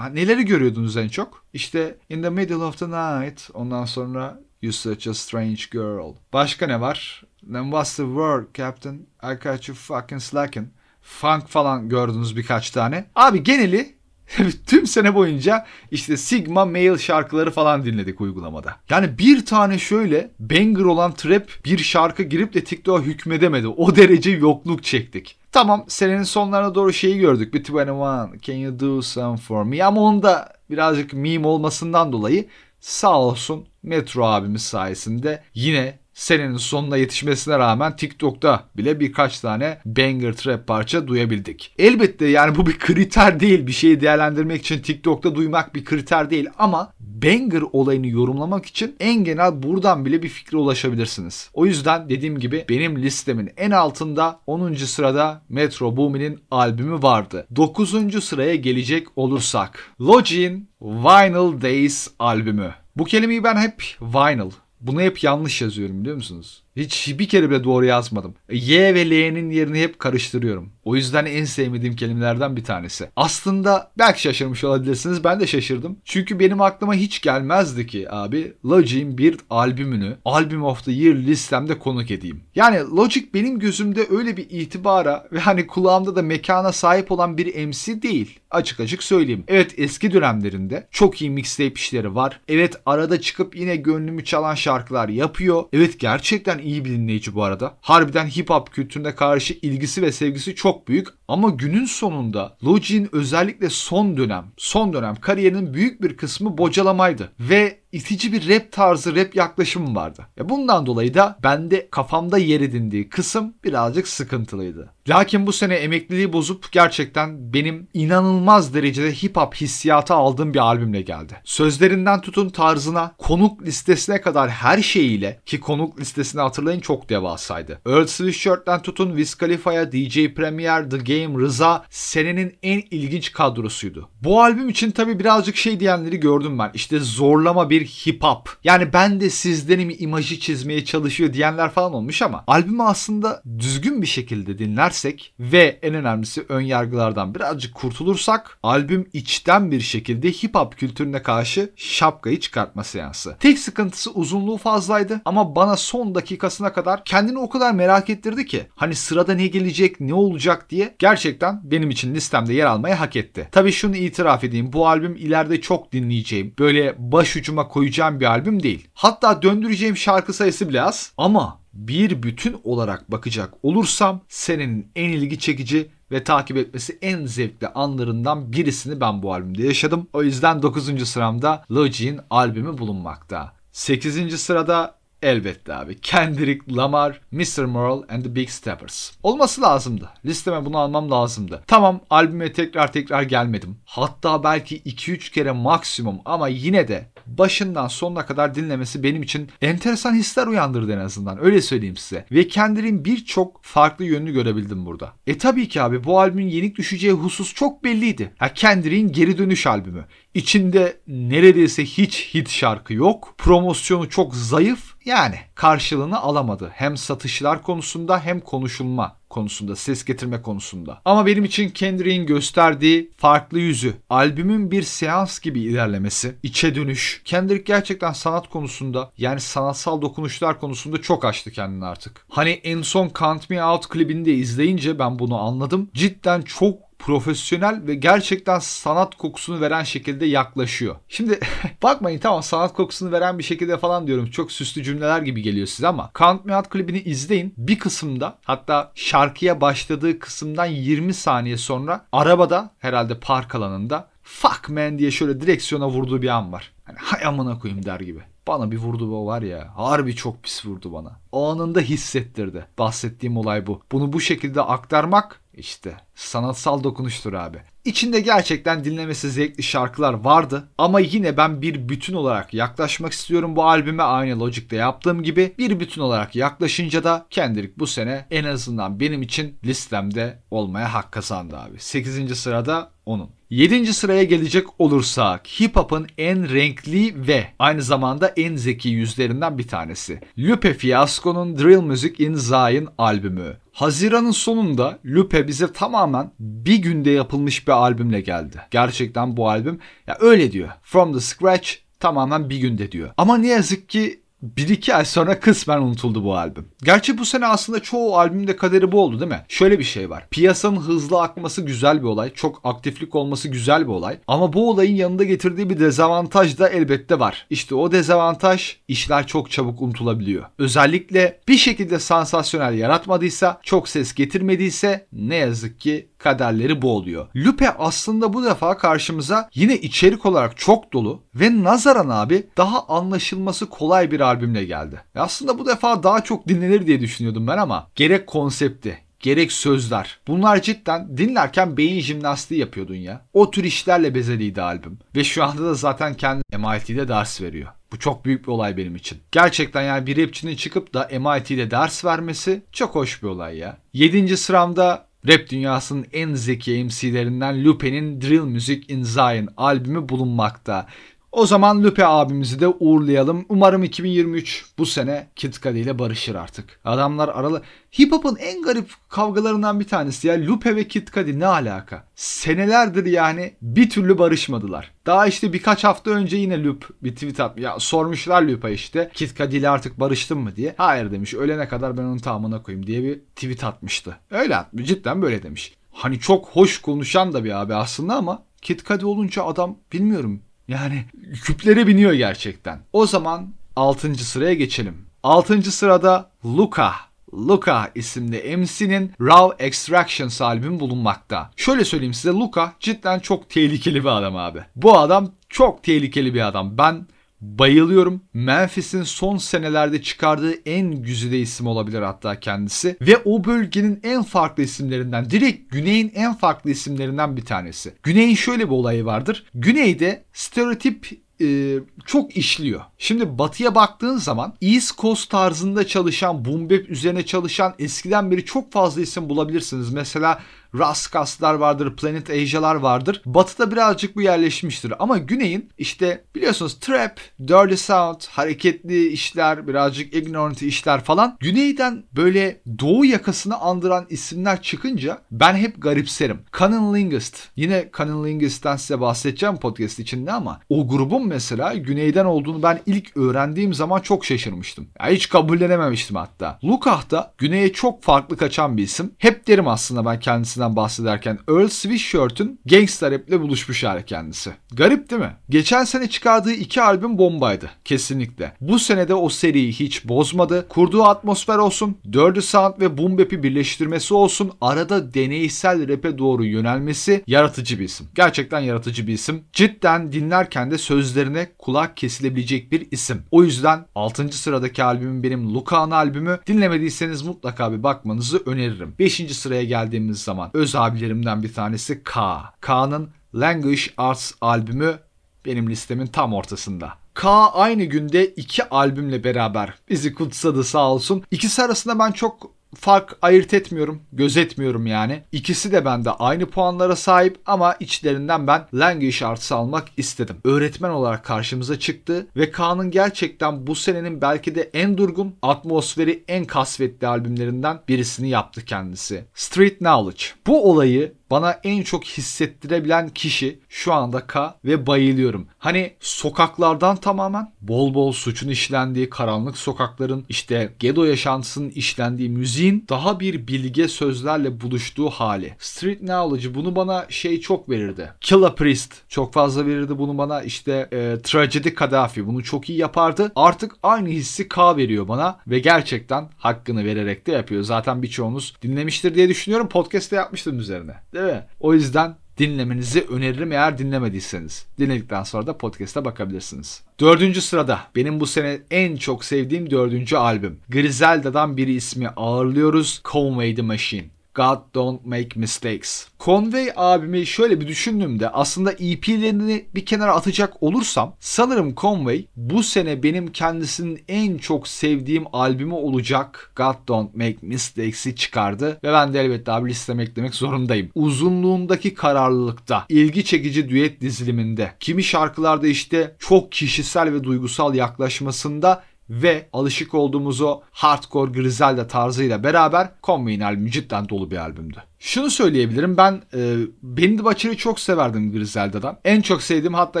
neleri 0.12 0.44
görüyordunuz 0.44 0.96
en 0.96 1.08
çok? 1.08 1.44
İşte 1.52 1.98
In 2.08 2.22
the 2.22 2.30
Middle 2.30 2.56
of 2.56 2.78
the 2.78 2.88
Night 2.88 3.50
ondan 3.54 3.84
sonra 3.84 4.40
You 4.62 4.72
Such 4.72 5.08
a 5.08 5.14
Strange 5.14 5.62
Girl. 5.70 6.14
Başka 6.32 6.66
ne 6.66 6.80
var? 6.80 7.22
Then 7.52 7.64
what's 7.64 7.96
the 7.96 8.02
word 8.02 8.44
Captain? 8.54 9.06
I 9.22 9.48
got 9.48 9.68
you 9.68 9.74
fucking 9.76 10.22
slacking. 10.22 10.68
Funk 11.02 11.48
falan 11.48 11.88
gördünüz 11.88 12.36
birkaç 12.36 12.70
tane. 12.70 13.06
Abi 13.14 13.42
geneli 13.42 13.94
Tüm 14.66 14.86
sene 14.86 15.14
boyunca 15.14 15.66
işte 15.90 16.16
Sigma 16.16 16.64
Mail 16.64 16.96
şarkıları 16.96 17.50
falan 17.50 17.84
dinledik 17.84 18.20
uygulamada. 18.20 18.76
Yani 18.90 19.18
bir 19.18 19.46
tane 19.46 19.78
şöyle 19.78 20.30
banger 20.38 20.84
olan 20.84 21.14
trap 21.14 21.48
bir 21.64 21.78
şarkı 21.78 22.22
girip 22.22 22.54
de 22.54 22.64
TikTok'a 22.64 23.02
hükmedemedi. 23.02 23.68
O 23.68 23.96
derece 23.96 24.30
yokluk 24.30 24.84
çektik. 24.84 25.36
Tamam 25.52 25.84
senenin 25.88 26.22
sonlarına 26.22 26.74
doğru 26.74 26.92
şeyi 26.92 27.18
gördük. 27.18 27.54
Bir 27.54 27.64
21 27.68 28.40
Can 28.40 28.54
You 28.54 28.80
Do 28.80 29.02
Some 29.02 29.36
For 29.36 29.64
Me 29.64 29.84
ama 29.84 30.00
onda 30.00 30.52
birazcık 30.70 31.12
meme 31.12 31.46
olmasından 31.46 32.12
dolayı 32.12 32.46
sağ 32.80 33.20
olsun 33.20 33.66
Metro 33.82 34.24
abimiz 34.24 34.62
sayesinde 34.62 35.42
yine 35.54 35.98
senenin 36.20 36.56
sonuna 36.56 36.96
yetişmesine 36.96 37.58
rağmen 37.58 37.96
TikTok'ta 37.96 38.64
bile 38.76 39.00
birkaç 39.00 39.40
tane 39.40 39.78
banger 39.86 40.32
trap 40.32 40.66
parça 40.66 41.08
duyabildik. 41.08 41.74
Elbette 41.78 42.26
yani 42.26 42.56
bu 42.56 42.66
bir 42.66 42.78
kriter 42.78 43.40
değil. 43.40 43.66
Bir 43.66 43.72
şeyi 43.72 44.00
değerlendirmek 44.00 44.60
için 44.60 44.82
TikTok'ta 44.82 45.34
duymak 45.34 45.74
bir 45.74 45.84
kriter 45.84 46.30
değil 46.30 46.48
ama 46.58 46.92
banger 47.00 47.62
olayını 47.72 48.06
yorumlamak 48.06 48.66
için 48.66 48.96
en 49.00 49.24
genel 49.24 49.62
buradan 49.62 50.04
bile 50.04 50.22
bir 50.22 50.28
fikre 50.28 50.56
ulaşabilirsiniz. 50.56 51.50
O 51.54 51.66
yüzden 51.66 52.08
dediğim 52.08 52.38
gibi 52.38 52.64
benim 52.68 53.02
listemin 53.02 53.50
en 53.56 53.70
altında 53.70 54.40
10. 54.46 54.74
sırada 54.74 55.42
Metro 55.48 55.96
Boomin'in 55.96 56.40
albümü 56.50 57.02
vardı. 57.02 57.46
9. 57.56 58.24
sıraya 58.24 58.54
gelecek 58.54 59.06
olursak 59.16 59.94
Logic'in 60.00 60.68
Vinyl 60.82 61.62
Days 61.62 62.08
albümü. 62.18 62.74
Bu 62.96 63.04
kelimeyi 63.04 63.44
ben 63.44 63.56
hep 63.56 63.84
vinyl 64.00 64.50
bunu 64.80 65.00
hep 65.00 65.22
yanlış 65.24 65.62
yazıyorum 65.62 66.00
biliyor 66.00 66.16
musunuz? 66.16 66.62
Hiç 66.76 67.18
bir 67.18 67.28
kere 67.28 67.50
bile 67.50 67.64
doğru 67.64 67.84
yazmadım. 67.84 68.34
Y 68.50 68.94
ve 68.94 69.10
L'nin 69.10 69.50
yerini 69.50 69.80
hep 69.80 69.98
karıştırıyorum. 69.98 70.72
O 70.84 70.96
yüzden 70.96 71.26
en 71.26 71.44
sevmediğim 71.44 71.96
kelimelerden 71.96 72.56
bir 72.56 72.64
tanesi. 72.64 73.08
Aslında 73.16 73.90
belki 73.98 74.22
şaşırmış 74.22 74.64
olabilirsiniz. 74.64 75.24
Ben 75.24 75.40
de 75.40 75.46
şaşırdım. 75.46 75.98
Çünkü 76.04 76.38
benim 76.38 76.60
aklıma 76.60 76.94
hiç 76.94 77.22
gelmezdi 77.22 77.86
ki 77.86 78.12
abi 78.12 78.52
Logic'in 78.64 79.18
bir 79.18 79.36
albümünü 79.50 80.16
Album 80.24 80.64
of 80.64 80.84
the 80.84 80.92
Year 80.92 81.14
listemde 81.16 81.78
konuk 81.78 82.10
edeyim. 82.10 82.40
Yani 82.54 82.78
Logic 82.78 83.26
benim 83.34 83.58
gözümde 83.58 84.06
öyle 84.10 84.36
bir 84.36 84.46
itibara 84.50 85.28
ve 85.32 85.38
hani 85.38 85.66
kulağımda 85.66 86.16
da 86.16 86.22
mekana 86.22 86.72
sahip 86.72 87.12
olan 87.12 87.38
bir 87.38 87.66
MC 87.66 88.02
değil. 88.02 88.38
Açık 88.50 88.80
açık 88.80 89.02
söyleyeyim. 89.02 89.44
Evet 89.48 89.74
eski 89.76 90.12
dönemlerinde 90.12 90.88
çok 90.90 91.22
iyi 91.22 91.30
mixtape 91.30 91.72
işleri 91.74 92.14
var. 92.14 92.40
Evet 92.48 92.76
arada 92.86 93.20
çıkıp 93.20 93.56
yine 93.56 93.76
gönlümü 93.76 94.24
çalan 94.24 94.54
şarkılar 94.54 95.08
yapıyor. 95.08 95.64
Evet 95.72 96.00
gerçekten 96.00 96.59
iyi 96.60 96.84
bir 96.84 96.90
dinleyici 96.90 97.34
bu 97.34 97.44
arada. 97.44 97.76
Harbiden 97.80 98.26
hip 98.26 98.50
hop 98.50 98.72
kültürüne 98.72 99.14
karşı 99.14 99.54
ilgisi 99.62 100.02
ve 100.02 100.12
sevgisi 100.12 100.54
çok 100.54 100.88
büyük 100.88 101.08
ama 101.28 101.50
günün 101.50 101.84
sonunda 101.84 102.56
Logic'in 102.64 103.08
özellikle 103.12 103.70
son 103.70 104.16
dönem, 104.16 104.44
son 104.56 104.92
dönem 104.92 105.14
kariyerinin 105.14 105.74
büyük 105.74 106.02
bir 106.02 106.16
kısmı 106.16 106.58
bocalamaydı 106.58 107.32
ve 107.40 107.79
itici 107.92 108.32
bir 108.32 108.48
rap 108.48 108.72
tarzı 108.72 109.16
rap 109.16 109.34
yaklaşımı 109.36 109.94
vardı. 109.94 110.26
Ya 110.36 110.48
bundan 110.48 110.86
dolayı 110.86 111.14
da 111.14 111.38
bende 111.42 111.88
kafamda 111.90 112.38
yer 112.38 112.60
edindiği 112.60 113.08
kısım 113.08 113.54
birazcık 113.64 114.08
sıkıntılıydı. 114.08 114.92
Lakin 115.08 115.46
bu 115.46 115.52
sene 115.52 115.74
emekliliği 115.74 116.32
bozup 116.32 116.72
gerçekten 116.72 117.52
benim 117.52 117.88
inanılmaz 117.94 118.74
derecede 118.74 119.12
hip 119.12 119.36
hop 119.36 119.54
hissiyatı 119.54 120.14
aldığım 120.14 120.54
bir 120.54 120.58
albümle 120.58 121.02
geldi. 121.02 121.40
Sözlerinden 121.44 122.20
tutun 122.20 122.48
tarzına, 122.48 123.14
konuk 123.18 123.62
listesine 123.62 124.20
kadar 124.20 124.50
her 124.50 124.82
şeyiyle 124.82 125.40
ki 125.46 125.60
konuk 125.60 126.00
listesini 126.00 126.40
hatırlayın 126.40 126.80
çok 126.80 127.08
devasaydı. 127.08 127.80
Earl 127.86 128.06
Sweatshirt'ten 128.06 128.82
tutun 128.82 129.08
Wiz 129.08 129.34
Khalifa'ya, 129.34 129.92
DJ 129.92 130.28
Premier, 130.34 130.90
The 130.90 130.96
Game, 130.96 131.38
Rıza 131.38 131.84
senenin 131.90 132.56
en 132.62 132.82
ilginç 132.90 133.32
kadrosuydu. 133.32 134.08
Bu 134.22 134.42
albüm 134.42 134.68
için 134.68 134.90
tabi 134.90 135.18
birazcık 135.18 135.56
şey 135.56 135.80
diyenleri 135.80 136.20
gördüm 136.20 136.58
ben. 136.58 136.70
İşte 136.74 136.98
zorlama 136.98 137.70
bir 137.70 137.79
hip 137.84 138.22
hop. 138.22 138.48
Yani 138.64 138.92
ben 138.92 139.20
de 139.20 139.30
sizdenim 139.30 139.96
imajı 139.98 140.40
çizmeye 140.40 140.84
çalışıyor 140.84 141.32
diyenler 141.32 141.70
falan 141.70 141.94
olmuş 141.94 142.22
ama 142.22 142.44
albümü 142.46 142.82
aslında 142.82 143.42
düzgün 143.58 144.02
bir 144.02 144.06
şekilde 144.06 144.58
dinlersek 144.58 145.34
ve 145.40 145.78
en 145.82 145.94
önemlisi 145.94 146.44
ön 146.48 146.60
yargılardan 146.60 147.34
birazcık 147.34 147.74
kurtulursak 147.74 148.58
albüm 148.62 149.08
içten 149.12 149.70
bir 149.70 149.80
şekilde 149.80 150.30
hip 150.30 150.54
hop 150.54 150.76
kültürüne 150.76 151.22
karşı 151.22 151.72
şapkayı 151.76 152.40
çıkartma 152.40 152.84
seansı. 152.84 153.36
Tek 153.40 153.58
sıkıntısı 153.58 154.10
uzunluğu 154.10 154.56
fazlaydı 154.56 155.20
ama 155.24 155.56
bana 155.56 155.76
son 155.76 156.14
dakikasına 156.14 156.72
kadar 156.72 157.04
kendini 157.04 157.38
o 157.38 157.48
kadar 157.48 157.72
merak 157.72 158.10
ettirdi 158.10 158.46
ki 158.46 158.66
hani 158.76 158.94
sırada 158.94 159.34
ne 159.34 159.46
gelecek 159.46 160.00
ne 160.00 160.14
olacak 160.14 160.70
diye 160.70 160.94
gerçekten 160.98 161.60
benim 161.64 161.90
için 161.90 162.14
listemde 162.14 162.54
yer 162.54 162.66
almayı 162.66 162.94
hak 162.94 163.16
etti. 163.16 163.48
Tabii 163.52 163.72
şunu 163.72 163.96
itiraf 163.96 164.44
edeyim 164.44 164.72
bu 164.72 164.88
albüm 164.88 165.16
ileride 165.16 165.60
çok 165.60 165.92
dinleyeceğim 165.92 166.54
böyle 166.58 166.94
başucuma 166.98 167.68
koyacağım 167.70 168.20
bir 168.20 168.26
albüm 168.26 168.62
değil. 168.62 168.88
Hatta 168.94 169.42
döndüreceğim 169.42 169.96
şarkı 169.96 170.32
sayısı 170.32 170.68
bile 170.68 170.82
az 170.82 171.12
ama 171.16 171.60
bir 171.72 172.22
bütün 172.22 172.60
olarak 172.64 173.10
bakacak 173.10 173.54
olursam 173.62 174.20
senenin 174.28 174.90
en 174.96 175.08
ilgi 175.08 175.38
çekici 175.38 175.90
ve 176.10 176.24
takip 176.24 176.56
etmesi 176.56 176.98
en 177.02 177.26
zevkli 177.26 177.68
anlarından 177.68 178.52
birisini 178.52 179.00
ben 179.00 179.22
bu 179.22 179.32
albümde 179.34 179.62
yaşadım. 179.62 180.08
O 180.12 180.22
yüzden 180.22 180.62
9. 180.62 181.08
sıramda 181.08 181.64
Logic'in 181.70 182.20
albümü 182.30 182.78
bulunmakta. 182.78 183.52
8. 183.72 184.40
sırada 184.40 184.99
Elbette 185.22 185.74
abi. 185.74 186.00
Kendrick 186.00 186.76
Lamar, 186.76 187.20
Mr. 187.32 187.64
Moral 187.64 188.02
and 188.08 188.22
the 188.22 188.34
Big 188.34 188.48
Steppers. 188.48 189.12
Olması 189.22 189.62
lazımdı. 189.62 190.08
Listeme 190.24 190.64
bunu 190.64 190.78
almam 190.78 191.10
lazımdı. 191.10 191.62
Tamam 191.66 192.00
albüme 192.10 192.52
tekrar 192.52 192.92
tekrar 192.92 193.22
gelmedim. 193.22 193.76
Hatta 193.84 194.44
belki 194.44 194.80
2-3 194.80 195.32
kere 195.32 195.52
maksimum 195.52 196.18
ama 196.24 196.48
yine 196.48 196.88
de 196.88 197.10
başından 197.26 197.88
sonuna 197.88 198.26
kadar 198.26 198.54
dinlemesi 198.54 199.02
benim 199.02 199.22
için 199.22 199.48
enteresan 199.62 200.14
hisler 200.14 200.46
uyandırdı 200.46 200.92
en 200.92 200.98
azından. 200.98 201.44
Öyle 201.44 201.62
söyleyeyim 201.62 201.96
size. 201.96 202.26
Ve 202.32 202.48
Kendrick'in 202.48 203.04
birçok 203.04 203.64
farklı 203.64 204.04
yönünü 204.04 204.32
görebildim 204.32 204.86
burada. 204.86 205.12
E 205.26 205.38
tabii 205.38 205.68
ki 205.68 205.82
abi 205.82 206.04
bu 206.04 206.20
albümün 206.20 206.48
yenik 206.48 206.76
düşeceği 206.78 207.12
husus 207.12 207.54
çok 207.54 207.84
belliydi. 207.84 208.34
Ha 208.38 208.54
Kendrick'in 208.54 209.12
geri 209.12 209.38
dönüş 209.38 209.66
albümü. 209.66 210.04
İçinde 210.34 211.00
neredeyse 211.06 211.84
hiç 211.84 212.34
hit 212.34 212.50
şarkı 212.50 212.94
yok. 212.94 213.34
Promosyonu 213.38 214.08
çok 214.08 214.34
zayıf. 214.34 214.94
Yani 215.04 215.36
karşılığını 215.54 216.20
alamadı. 216.20 216.70
Hem 216.74 216.96
satışlar 216.96 217.62
konusunda 217.62 218.20
hem 218.20 218.40
konuşulma 218.40 219.16
konusunda, 219.30 219.76
ses 219.76 220.04
getirme 220.04 220.42
konusunda. 220.42 221.02
Ama 221.04 221.26
benim 221.26 221.44
için 221.44 221.70
Kendrick'in 221.70 222.26
gösterdiği 222.26 223.10
farklı 223.16 223.58
yüzü, 223.58 223.94
albümün 224.10 224.70
bir 224.70 224.82
seans 224.82 225.40
gibi 225.40 225.60
ilerlemesi, 225.60 226.34
içe 226.42 226.74
dönüş. 226.74 227.22
Kendrick 227.24 227.64
gerçekten 227.66 228.12
sanat 228.12 228.48
konusunda 228.48 229.12
yani 229.18 229.40
sanatsal 229.40 230.02
dokunuşlar 230.02 230.60
konusunda 230.60 231.02
çok 231.02 231.24
açtı 231.24 231.50
kendini 231.50 231.84
artık. 231.84 232.26
Hani 232.28 232.50
en 232.50 232.82
son 232.82 233.10
Count 233.18 233.50
Me 233.50 233.64
Out 233.64 233.88
klibini 233.88 234.24
de 234.24 234.34
izleyince 234.34 234.98
ben 234.98 235.18
bunu 235.18 235.40
anladım. 235.40 235.90
Cidden 235.94 236.42
çok 236.42 236.89
profesyonel 237.00 237.86
ve 237.86 237.94
gerçekten 237.94 238.58
sanat 238.58 239.14
kokusunu 239.14 239.60
veren 239.60 239.82
şekilde 239.82 240.26
yaklaşıyor. 240.26 240.96
Şimdi 241.08 241.40
bakmayın 241.82 242.18
tamam 242.18 242.42
sanat 242.42 242.74
kokusunu 242.74 243.12
veren 243.12 243.38
bir 243.38 243.44
şekilde 243.44 243.78
falan 243.78 244.06
diyorum. 244.06 244.30
Çok 244.30 244.52
süslü 244.52 244.82
cümleler 244.82 245.22
gibi 245.22 245.42
geliyor 245.42 245.66
size 245.66 245.88
ama 245.88 246.10
Count 246.14 246.44
Me 246.44 246.56
Out 246.56 246.68
klibini 246.68 247.00
izleyin. 247.00 247.54
Bir 247.56 247.78
kısımda 247.78 248.38
hatta 248.44 248.92
şarkıya 248.94 249.60
başladığı 249.60 250.18
kısımdan 250.18 250.66
20 250.66 251.14
saniye 251.14 251.56
sonra 251.56 252.06
arabada 252.12 252.70
herhalde 252.78 253.18
park 253.20 253.54
alanında 253.54 254.08
fuck 254.22 254.68
man 254.68 254.98
diye 254.98 255.10
şöyle 255.10 255.40
direksiyona 255.40 255.88
vurduğu 255.88 256.22
bir 256.22 256.28
an 256.28 256.52
var. 256.52 256.72
Hani 256.84 256.98
hay 256.98 257.24
amına 257.24 257.58
koyayım 257.58 257.84
der 257.84 258.00
gibi. 258.00 258.20
Bana 258.50 258.70
bir 258.70 258.76
vurdu 258.76 259.10
bu 259.10 259.26
var 259.26 259.42
ya. 259.42 259.72
Harbi 259.76 260.16
çok 260.16 260.42
pis 260.42 260.66
vurdu 260.66 260.92
bana. 260.92 261.20
O 261.32 261.50
anında 261.50 261.80
hissettirdi. 261.80 262.66
Bahsettiğim 262.78 263.36
olay 263.36 263.66
bu. 263.66 263.82
Bunu 263.92 264.12
bu 264.12 264.20
şekilde 264.20 264.62
aktarmak 264.62 265.40
işte 265.54 265.96
sanatsal 266.14 266.84
dokunuştur 266.84 267.32
abi. 267.32 267.58
İçinde 267.84 268.20
gerçekten 268.20 268.84
dinlemesi 268.84 269.30
zevkli 269.30 269.62
şarkılar 269.62 270.12
vardı 270.14 270.68
ama 270.78 271.00
yine 271.00 271.36
ben 271.36 271.62
bir 271.62 271.88
bütün 271.88 272.14
olarak 272.14 272.54
yaklaşmak 272.54 273.12
istiyorum 273.12 273.56
bu 273.56 273.64
albüme 273.64 274.02
aynı 274.02 274.40
Logic'te 274.40 274.76
yaptığım 274.76 275.22
gibi 275.22 275.54
bir 275.58 275.80
bütün 275.80 276.00
olarak 276.00 276.34
yaklaşınca 276.34 277.04
da 277.04 277.26
Kendrick 277.30 277.72
bu 277.78 277.86
sene 277.86 278.26
en 278.30 278.44
azından 278.44 279.00
benim 279.00 279.22
için 279.22 279.58
listemde 279.64 280.42
olmaya 280.50 280.94
hak 280.94 281.12
kazandı 281.12 281.56
abi. 281.56 281.78
8. 281.78 282.38
sırada 282.38 282.90
onun. 283.10 283.30
7. 283.50 283.94
sıraya 283.94 284.22
gelecek 284.22 284.66
olursak 284.78 285.46
hip 285.60 285.76
hop'un 285.76 286.06
en 286.18 286.54
renkli 286.54 287.26
ve 287.26 287.46
aynı 287.58 287.82
zamanda 287.82 288.28
en 288.28 288.56
zeki 288.56 288.88
yüzlerinden 288.88 289.58
bir 289.58 289.68
tanesi. 289.68 290.20
Lupe 290.38 290.74
Fiasco'nun 290.74 291.58
Drill 291.58 291.80
Music 291.80 292.24
in 292.24 292.34
Zion 292.34 292.88
albümü. 292.98 293.56
Haziran'ın 293.72 294.30
sonunda 294.30 294.98
Lupe 295.06 295.48
bize 295.48 295.72
tamamen 295.72 296.30
bir 296.38 296.76
günde 296.76 297.10
yapılmış 297.10 297.68
bir 297.68 297.72
albümle 297.72 298.20
geldi. 298.20 298.60
Gerçekten 298.70 299.36
bu 299.36 299.48
albüm 299.48 299.78
ya 300.06 300.16
öyle 300.20 300.52
diyor. 300.52 300.68
From 300.82 301.12
the 301.12 301.20
scratch 301.20 301.70
tamamen 302.00 302.50
bir 302.50 302.58
günde 302.58 302.92
diyor. 302.92 303.10
Ama 303.16 303.38
ne 303.38 303.48
yazık 303.48 303.88
ki 303.88 304.19
bir 304.42 304.68
iki 304.68 304.94
ay 304.94 305.04
sonra 305.04 305.40
kısmen 305.40 305.82
unutuldu 305.82 306.24
bu 306.24 306.36
albüm. 306.36 306.68
Gerçi 306.82 307.18
bu 307.18 307.24
sene 307.24 307.46
aslında 307.46 307.80
çoğu 307.80 308.18
albümde 308.18 308.56
kaderi 308.56 308.92
bu 308.92 309.00
oldu 309.00 309.20
değil 309.20 309.30
mi? 309.30 309.44
Şöyle 309.48 309.78
bir 309.78 309.84
şey 309.84 310.10
var. 310.10 310.26
Piyasanın 310.30 310.80
hızlı 310.80 311.22
akması 311.22 311.62
güzel 311.62 311.98
bir 311.98 312.06
olay. 312.06 312.32
Çok 312.34 312.60
aktiflik 312.64 313.14
olması 313.14 313.48
güzel 313.48 313.82
bir 313.82 313.92
olay. 313.92 314.18
Ama 314.26 314.52
bu 314.52 314.70
olayın 314.70 314.96
yanında 314.96 315.24
getirdiği 315.24 315.70
bir 315.70 315.80
dezavantaj 315.80 316.58
da 316.58 316.68
elbette 316.68 317.18
var. 317.18 317.46
İşte 317.50 317.74
o 317.74 317.92
dezavantaj 317.92 318.76
işler 318.88 319.26
çok 319.26 319.50
çabuk 319.50 319.82
unutulabiliyor. 319.82 320.44
Özellikle 320.58 321.40
bir 321.48 321.56
şekilde 321.56 321.98
sansasyonel 321.98 322.74
yaratmadıysa, 322.74 323.60
çok 323.62 323.88
ses 323.88 324.14
getirmediyse 324.14 325.06
ne 325.12 325.36
yazık 325.36 325.80
ki 325.80 326.09
kaderleri 326.20 326.82
bu 326.82 326.96
oluyor. 326.96 327.28
Lupe 327.36 327.70
aslında 327.70 328.32
bu 328.32 328.44
defa 328.44 328.76
karşımıza 328.76 329.50
yine 329.54 329.76
içerik 329.76 330.26
olarak 330.26 330.56
çok 330.56 330.92
dolu 330.92 331.22
ve 331.34 331.62
nazaran 331.62 332.08
abi 332.08 332.46
daha 332.56 332.86
anlaşılması 332.88 333.66
kolay 333.68 334.10
bir 334.10 334.20
albümle 334.20 334.64
geldi. 334.64 335.00
E 335.14 335.20
aslında 335.20 335.58
bu 335.58 335.66
defa 335.66 336.02
daha 336.02 336.24
çok 336.24 336.48
dinlenir 336.48 336.86
diye 336.86 337.00
düşünüyordum 337.00 337.46
ben 337.46 337.58
ama 337.58 337.88
gerek 337.94 338.26
konsepti, 338.26 338.98
gerek 339.20 339.52
sözler. 339.52 340.18
Bunlar 340.28 340.62
cidden 340.62 341.16
dinlerken 341.16 341.76
beyin 341.76 342.00
jimnastiği 342.00 342.60
yapıyordun 342.60 342.94
ya. 342.94 343.26
O 343.32 343.50
tür 343.50 343.64
işlerle 343.64 344.14
bezeliydi 344.14 344.62
albüm. 344.62 344.98
Ve 345.16 345.24
şu 345.24 345.44
anda 345.44 345.64
da 345.64 345.74
zaten 345.74 346.14
kendi 346.14 346.42
MIT'de 346.58 347.08
ders 347.08 347.40
veriyor. 347.40 347.68
Bu 347.92 347.98
çok 347.98 348.24
büyük 348.24 348.42
bir 348.42 348.52
olay 348.52 348.76
benim 348.76 348.96
için. 348.96 349.18
Gerçekten 349.32 349.82
yani 349.82 350.06
bir 350.06 350.22
rapçinin 350.22 350.56
çıkıp 350.56 350.94
da 350.94 351.08
MIT'de 351.12 351.70
ders 351.70 352.04
vermesi 352.04 352.62
çok 352.72 352.94
hoş 352.94 353.22
bir 353.22 353.28
olay 353.28 353.56
ya. 353.56 353.78
7. 353.92 354.36
sıramda 354.36 355.09
Rap 355.28 355.50
dünyasının 355.50 356.06
en 356.12 356.34
zeki 356.34 356.84
MC'lerinden 356.84 357.64
Lupe'nin 357.64 358.20
Drill 358.20 358.44
Music 358.44 358.82
in 358.88 359.02
Zion 359.02 359.48
albümü 359.56 360.08
bulunmakta. 360.08 360.86
O 361.32 361.46
zaman 361.46 361.84
Lupe 361.84 362.06
abimizi 362.06 362.60
de 362.60 362.68
uğurlayalım. 362.68 363.46
Umarım 363.48 363.84
2023 363.84 364.64
bu 364.78 364.86
sene 364.86 365.28
Kid 365.36 365.54
Cudi 365.54 365.78
ile 365.78 365.98
barışır 365.98 366.34
artık. 366.34 366.80
Adamlar 366.84 367.28
aralı... 367.28 367.62
Hip 367.98 368.12
Hop'un 368.12 368.36
en 368.36 368.62
garip 368.62 368.90
kavgalarından 369.08 369.80
bir 369.80 369.84
tanesi 369.84 370.28
ya. 370.28 370.46
Lupe 370.46 370.76
ve 370.76 370.88
Kid 370.88 371.08
Cudi 371.08 371.40
ne 371.40 371.46
alaka? 371.46 372.04
Senelerdir 372.14 373.06
yani 373.06 373.54
bir 373.62 373.90
türlü 373.90 374.18
barışmadılar. 374.18 374.92
Daha 375.06 375.26
işte 375.26 375.52
birkaç 375.52 375.84
hafta 375.84 376.10
önce 376.10 376.36
yine 376.36 376.64
Lupe 376.64 376.86
bir 377.02 377.14
tweet 377.14 377.40
atmış. 377.40 377.64
Ya 377.64 377.78
sormuşlar 377.78 378.42
Lupe'a 378.42 378.70
işte 378.70 379.10
Kid 379.14 379.36
Cudi 379.36 379.56
ile 379.56 379.68
artık 379.68 380.00
barıştın 380.00 380.38
mı 380.38 380.56
diye. 380.56 380.74
Hayır 380.78 381.12
demiş 381.12 381.34
ölene 381.34 381.68
kadar 381.68 381.96
ben 381.96 382.02
onun 382.02 382.18
tamamına 382.18 382.62
koyayım 382.62 382.86
diye 382.86 383.02
bir 383.02 383.18
tweet 383.18 383.64
atmıştı. 383.64 384.16
Öyle 384.30 384.56
atmış 384.56 384.88
cidden 384.88 385.22
böyle 385.22 385.42
demiş. 385.42 385.74
Hani 385.92 386.20
çok 386.20 386.48
hoş 386.48 386.78
konuşan 386.80 387.32
da 387.32 387.44
bir 387.44 387.60
abi 387.60 387.74
aslında 387.74 388.14
ama 388.14 388.42
Kid 388.62 388.80
Cudi 388.80 389.06
olunca 389.06 389.44
adam 389.44 389.76
bilmiyorum 389.92 390.42
yani 390.70 391.04
küplere 391.44 391.86
biniyor 391.86 392.12
gerçekten. 392.12 392.80
O 392.92 393.06
zaman 393.06 393.54
6. 393.76 394.14
sıraya 394.14 394.54
geçelim. 394.54 395.06
6. 395.22 395.62
sırada 395.62 396.30
Luca. 396.44 396.92
Luca 397.34 397.90
isimli 397.94 398.56
MC'nin 398.56 399.12
Raw 399.20 399.66
Extractions 399.66 400.42
albümü 400.42 400.80
bulunmakta. 400.80 401.50
Şöyle 401.56 401.84
söyleyeyim 401.84 402.14
size 402.14 402.30
Luca 402.30 402.72
cidden 402.80 403.18
çok 403.18 403.50
tehlikeli 403.50 404.04
bir 404.04 404.08
adam 404.08 404.36
abi. 404.36 404.60
Bu 404.76 404.98
adam 404.98 405.32
çok 405.48 405.82
tehlikeli 405.82 406.34
bir 406.34 406.48
adam. 406.48 406.78
Ben 406.78 407.06
bayılıyorum. 407.40 408.20
Memphis'in 408.34 409.02
son 409.02 409.36
senelerde 409.36 410.02
çıkardığı 410.02 410.52
en 410.66 411.02
güzide 411.02 411.38
isim 411.38 411.66
olabilir 411.66 412.02
hatta 412.02 412.40
kendisi. 412.40 412.96
Ve 413.00 413.16
o 413.24 413.44
bölgenin 413.44 414.00
en 414.02 414.22
farklı 414.22 414.62
isimlerinden, 414.62 415.30
direkt 415.30 415.72
Güney'in 415.72 416.12
en 416.14 416.34
farklı 416.34 416.70
isimlerinden 416.70 417.36
bir 417.36 417.44
tanesi. 417.44 417.92
Güney'in 418.02 418.34
şöyle 418.34 418.66
bir 418.66 418.74
olayı 418.74 419.04
vardır. 419.04 419.44
Güney'de 419.54 420.24
stereotip 420.32 421.10
e, 421.40 421.78
çok 422.06 422.36
işliyor. 422.36 422.80
Şimdi 423.02 423.38
batıya 423.38 423.74
baktığın 423.74 424.16
zaman 424.16 424.54
East 424.62 424.98
Coast 424.98 425.30
tarzında 425.30 425.86
çalışan, 425.86 426.44
boom 426.44 426.70
bap 426.70 426.90
üzerine 426.90 427.26
çalışan 427.26 427.74
eskiden 427.78 428.30
beri 428.30 428.44
çok 428.44 428.72
fazla 428.72 429.00
isim 429.00 429.28
bulabilirsiniz. 429.28 429.92
Mesela 429.92 430.40
Raskaslar 430.78 431.54
vardır, 431.54 431.96
Planet 431.96 432.30
Asia'lar 432.30 432.74
vardır. 432.74 433.22
Batıda 433.26 433.70
birazcık 433.70 434.16
bu 434.16 434.22
yerleşmiştir. 434.22 434.92
Ama 434.98 435.18
Güney'in 435.18 435.70
işte 435.78 436.24
biliyorsunuz 436.34 436.78
trap, 436.80 437.20
dirty 437.40 437.74
sound, 437.74 438.20
hareketli 438.30 439.08
işler, 439.08 439.68
birazcık 439.68 440.14
ignorant 440.14 440.62
işler 440.62 441.04
falan. 441.04 441.36
Güney'den 441.40 442.04
böyle 442.16 442.60
doğu 442.78 443.04
yakasını 443.04 443.56
andıran 443.56 444.06
isimler 444.10 444.62
çıkınca 444.62 445.22
ben 445.30 445.54
hep 445.54 445.82
garipserim. 445.82 446.40
Canon 446.58 446.94
Linguist. 446.94 447.36
Yine 447.56 447.90
Canon 447.98 448.26
Linguist'ten 448.26 448.76
size 448.76 449.00
bahsedeceğim 449.00 449.56
podcast 449.56 449.98
içinde 449.98 450.32
ama 450.32 450.60
o 450.68 450.88
grubun 450.88 451.28
mesela 451.28 451.74
Güney'den 451.74 452.24
olduğunu 452.24 452.62
ben 452.62 452.80
ilk 452.90 453.16
öğrendiğim 453.16 453.74
zaman 453.74 454.00
çok 454.00 454.24
şaşırmıştım. 454.24 454.88
Ya 455.00 455.10
hiç 455.10 455.28
kabullenememiştim 455.28 456.16
hatta. 456.16 456.58
Lukah 456.64 457.10
da 457.10 457.34
Güney'e 457.38 457.72
çok 457.72 458.02
farklı 458.02 458.36
kaçan 458.36 458.76
bir 458.76 458.82
isim. 458.82 459.12
Hep 459.18 459.46
derim 459.46 459.68
aslında 459.68 460.04
ben 460.04 460.20
kendisinden 460.20 460.76
bahsederken 460.76 461.38
Earl 461.48 461.68
Sweatshirt'ün 461.68 462.60
Gangsta 462.66 463.10
Rap'le 463.10 463.40
buluşmuş 463.40 463.84
hali 463.84 464.04
kendisi. 464.04 464.52
Garip 464.72 465.10
değil 465.10 465.22
mi? 465.22 465.36
Geçen 465.50 465.84
sene 465.84 466.08
çıkardığı 466.08 466.52
iki 466.52 466.82
albüm 466.82 467.18
bombaydı. 467.18 467.70
Kesinlikle. 467.84 468.52
Bu 468.60 468.78
sene 468.78 469.08
de 469.08 469.14
o 469.14 469.28
seriyi 469.28 469.72
hiç 469.72 470.08
bozmadı. 470.08 470.68
Kurduğu 470.68 471.04
atmosfer 471.04 471.56
olsun, 471.56 471.96
Dirty 472.12 472.40
Sound 472.40 472.80
ve 472.80 472.98
Boom 472.98 473.18
Bap'i 473.18 473.42
birleştirmesi 473.42 474.14
olsun, 474.14 474.52
arada 474.60 475.14
deneysel 475.14 475.88
rap'e 475.88 476.18
doğru 476.18 476.44
yönelmesi 476.44 477.24
yaratıcı 477.26 477.78
bir 477.78 477.84
isim. 477.84 478.08
Gerçekten 478.14 478.60
yaratıcı 478.60 479.06
bir 479.06 479.12
isim. 479.12 479.44
Cidden 479.52 480.12
dinlerken 480.12 480.70
de 480.70 480.78
sözlerine 480.78 481.48
kulak 481.58 481.96
kesilebilecek 481.96 482.72
bir 482.72 482.79
bir 482.80 482.88
isim. 482.90 483.22
O 483.30 483.44
yüzden 483.44 483.86
6. 483.94 484.32
sıradaki 484.32 484.84
albümüm 484.84 485.22
benim 485.22 485.54
Luka'nın 485.54 485.90
albümü. 485.90 486.38
Dinlemediyseniz 486.46 487.22
mutlaka 487.22 487.72
bir 487.72 487.82
bakmanızı 487.82 488.42
öneririm. 488.46 488.94
5. 488.98 489.36
sıraya 489.36 489.64
geldiğimiz 489.64 490.22
zaman 490.22 490.50
öz 490.54 490.74
abilerimden 490.74 491.42
bir 491.42 491.54
tanesi 491.54 492.04
K. 492.04 492.42
K'nın 492.60 493.10
Language 493.34 493.80
Arts 493.96 494.32
albümü 494.40 494.98
benim 495.46 495.70
listemin 495.70 496.06
tam 496.06 496.34
ortasında. 496.34 496.92
K 497.14 497.52
aynı 497.52 497.84
günde 497.84 498.26
iki 498.26 498.68
albümle 498.68 499.24
beraber 499.24 499.74
bizi 499.90 500.14
kutsadı 500.14 500.64
sağ 500.64 500.90
olsun. 500.90 501.22
İkisi 501.30 501.62
arasında 501.62 501.98
ben 501.98 502.12
çok 502.12 502.50
fark 502.74 503.16
ayırt 503.22 503.54
etmiyorum, 503.54 504.02
gözetmiyorum 504.12 504.86
yani. 504.86 505.22
İkisi 505.32 505.72
de 505.72 505.84
bende 505.84 506.10
aynı 506.10 506.46
puanlara 506.46 506.96
sahip 506.96 507.38
ama 507.46 507.76
içlerinden 507.80 508.46
ben 508.46 508.66
Language 508.74 509.26
Arts'ı 509.26 509.54
almak 509.54 509.88
istedim. 509.96 510.36
Öğretmen 510.44 510.90
olarak 510.90 511.24
karşımıza 511.24 511.78
çıktı 511.78 512.26
ve 512.36 512.50
Kaan'ın 512.50 512.90
gerçekten 512.90 513.66
bu 513.66 513.74
senenin 513.74 514.20
belki 514.20 514.54
de 514.54 514.70
en 514.74 514.98
durgun, 514.98 515.34
atmosferi 515.42 516.24
en 516.28 516.44
kasvetli 516.44 517.06
albümlerinden 517.06 517.80
birisini 517.88 518.28
yaptı 518.28 518.64
kendisi. 518.64 519.24
Street 519.34 519.78
Knowledge. 519.78 520.24
Bu 520.46 520.70
olayı 520.70 521.19
bana 521.30 521.60
en 521.64 521.82
çok 521.82 522.04
hissettirebilen 522.04 523.08
kişi 523.08 523.58
şu 523.68 523.92
anda 523.92 524.26
K 524.26 524.54
ve 524.64 524.86
bayılıyorum. 524.86 525.46
Hani 525.58 525.92
sokaklardan 526.00 526.96
tamamen 526.96 527.52
bol 527.60 527.94
bol 527.94 528.12
suçun 528.12 528.48
işlendiği 528.48 529.10
karanlık 529.10 529.58
sokakların 529.58 530.24
işte 530.28 530.72
Gedo 530.78 531.04
yaşantısının 531.04 531.70
işlendiği 531.70 532.30
müziğin 532.30 532.84
daha 532.88 533.20
bir 533.20 533.46
bilge 533.46 533.88
sözlerle 533.88 534.60
buluştuğu 534.60 535.10
hali. 535.10 535.54
Street 535.58 535.98
Knowledge 536.00 536.54
bunu 536.54 536.76
bana 536.76 537.06
şey 537.08 537.40
çok 537.40 537.68
verirdi. 537.68 538.12
Killa 538.20 538.54
Priest 538.54 538.94
çok 539.08 539.32
fazla 539.32 539.66
verirdi 539.66 539.98
bunu 539.98 540.18
bana 540.18 540.42
işte 540.42 540.88
e, 540.92 541.16
Tragedy 541.22 541.74
Kaddafi 541.74 542.26
bunu 542.26 542.44
çok 542.44 542.70
iyi 542.70 542.78
yapardı. 542.78 543.32
Artık 543.36 543.76
aynı 543.82 544.08
hissi 544.08 544.48
K 544.48 544.76
veriyor 544.76 545.08
bana 545.08 545.38
ve 545.46 545.58
gerçekten 545.58 546.28
hakkını 546.38 546.84
vererek 546.84 547.26
de 547.26 547.32
yapıyor. 547.32 547.62
Zaten 547.62 548.02
birçoğunuz 548.02 548.54
dinlemiştir 548.62 549.14
diye 549.14 549.28
düşünüyorum. 549.28 549.68
Podcast'te 549.68 550.16
yapmıştım 550.16 550.58
üzerine. 550.58 550.94
Değil 551.20 551.32
mi? 551.32 551.44
O 551.60 551.74
yüzden 551.74 552.16
dinlemenizi 552.38 553.00
öneririm 553.00 553.52
eğer 553.52 553.78
dinlemediyseniz. 553.78 554.66
Dinledikten 554.78 555.22
sonra 555.22 555.46
da 555.46 555.58
podcast'a 555.58 556.04
bakabilirsiniz. 556.04 556.82
Dördüncü 557.00 557.40
sırada 557.40 557.80
benim 557.96 558.20
bu 558.20 558.26
sene 558.26 558.58
en 558.70 558.96
çok 558.96 559.24
sevdiğim 559.24 559.70
dördüncü 559.70 560.16
albüm. 560.16 560.58
Griselda'dan 560.68 561.56
bir 561.56 561.68
ismi 561.68 562.08
ağırlıyoruz. 562.08 563.00
Conway 563.04 563.54
the 563.54 563.62
Machine. 563.62 564.04
God 564.34 564.74
Don't 564.74 565.06
Make 565.06 565.28
Mistakes. 565.36 566.08
Conway 566.20 566.68
abimi 566.76 567.26
şöyle 567.26 567.60
bir 567.60 567.66
düşündüğümde 567.66 568.28
aslında 568.28 568.72
EP'lerini 568.72 569.64
bir 569.74 569.86
kenara 569.86 570.14
atacak 570.14 570.62
olursam 570.62 571.16
sanırım 571.20 571.74
Conway 571.74 572.26
bu 572.36 572.62
sene 572.62 573.02
benim 573.02 573.32
kendisinin 573.32 574.02
en 574.08 574.38
çok 574.38 574.68
sevdiğim 574.68 575.24
albümü 575.32 575.74
olacak 575.74 576.52
God 576.56 576.88
Don't 576.88 577.14
Make 577.14 577.36
Mistakes'i 577.42 578.16
çıkardı 578.16 578.78
ve 578.84 578.92
ben 578.92 579.14
de 579.14 579.20
elbette 579.20 579.52
abi 579.52 579.70
listeme 579.70 580.02
eklemek 580.02 580.34
zorundayım. 580.34 580.90
Uzunluğundaki 580.94 581.94
kararlılıkta, 581.94 582.86
ilgi 582.88 583.24
çekici 583.24 583.68
düet 583.68 584.00
diziliminde, 584.00 584.72
kimi 584.80 585.04
şarkılarda 585.04 585.66
işte 585.66 586.16
çok 586.18 586.52
kişisel 586.52 587.12
ve 587.12 587.24
duygusal 587.24 587.74
yaklaşmasında 587.74 588.82
ve 589.10 589.48
alışık 589.52 589.94
olduğumuz 589.94 590.40
o 590.40 590.60
hardcore 590.70 591.32
Griselda 591.32 591.86
tarzıyla 591.86 592.44
beraber 592.44 592.90
Conway'in 593.02 593.40
albümü 593.40 593.70
dolu 594.08 594.30
bir 594.30 594.36
albümdü. 594.36 594.89
Şunu 595.02 595.30
söyleyebilirim 595.30 595.96
ben 595.96 596.22
e, 596.34 596.56
Benny 596.82 597.16
the 597.16 597.24
Butcher'ı 597.24 597.56
çok 597.56 597.80
severdim 597.80 598.32
Griselda'dan. 598.32 598.98
En 599.04 599.20
çok 599.20 599.42
sevdiğim 599.42 599.74
hatta 599.74 600.00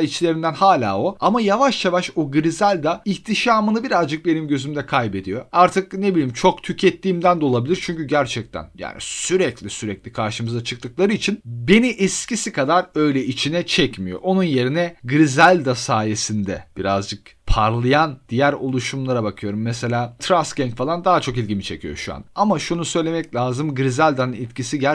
içlerinden 0.00 0.54
hala 0.54 0.98
o. 0.98 1.16
Ama 1.20 1.40
yavaş 1.40 1.84
yavaş 1.84 2.10
o 2.16 2.30
Griselda 2.30 3.02
ihtişamını 3.04 3.84
birazcık 3.84 4.26
benim 4.26 4.48
gözümde 4.48 4.86
kaybediyor. 4.86 5.44
Artık 5.52 5.92
ne 5.92 6.14
bileyim 6.14 6.32
çok 6.32 6.62
tükettiğimden 6.62 7.40
de 7.40 7.44
olabilir. 7.44 7.78
Çünkü 7.82 8.04
gerçekten 8.04 8.70
yani 8.78 8.96
sürekli 8.98 9.70
sürekli 9.70 10.12
karşımıza 10.12 10.64
çıktıkları 10.64 11.12
için 11.12 11.40
beni 11.44 11.88
eskisi 11.88 12.52
kadar 12.52 12.86
öyle 12.94 13.24
içine 13.24 13.66
çekmiyor. 13.66 14.20
Onun 14.22 14.42
yerine 14.42 14.96
Griselda 15.04 15.74
sayesinde 15.74 16.64
birazcık 16.76 17.40
parlayan 17.46 18.18
diğer 18.28 18.52
oluşumlara 18.52 19.24
bakıyorum. 19.24 19.62
Mesela 19.62 20.16
Trust 20.18 20.56
Gang 20.56 20.74
falan 20.74 21.04
daha 21.04 21.20
çok 21.20 21.36
ilgimi 21.36 21.62
çekiyor 21.62 21.96
şu 21.96 22.14
an. 22.14 22.24
Ama 22.34 22.58
şunu 22.58 22.84
söylemek 22.84 23.34
lazım. 23.34 23.74
Griselda'nın 23.74 24.32
etkisi 24.32 24.78
gerçekten 24.78 24.89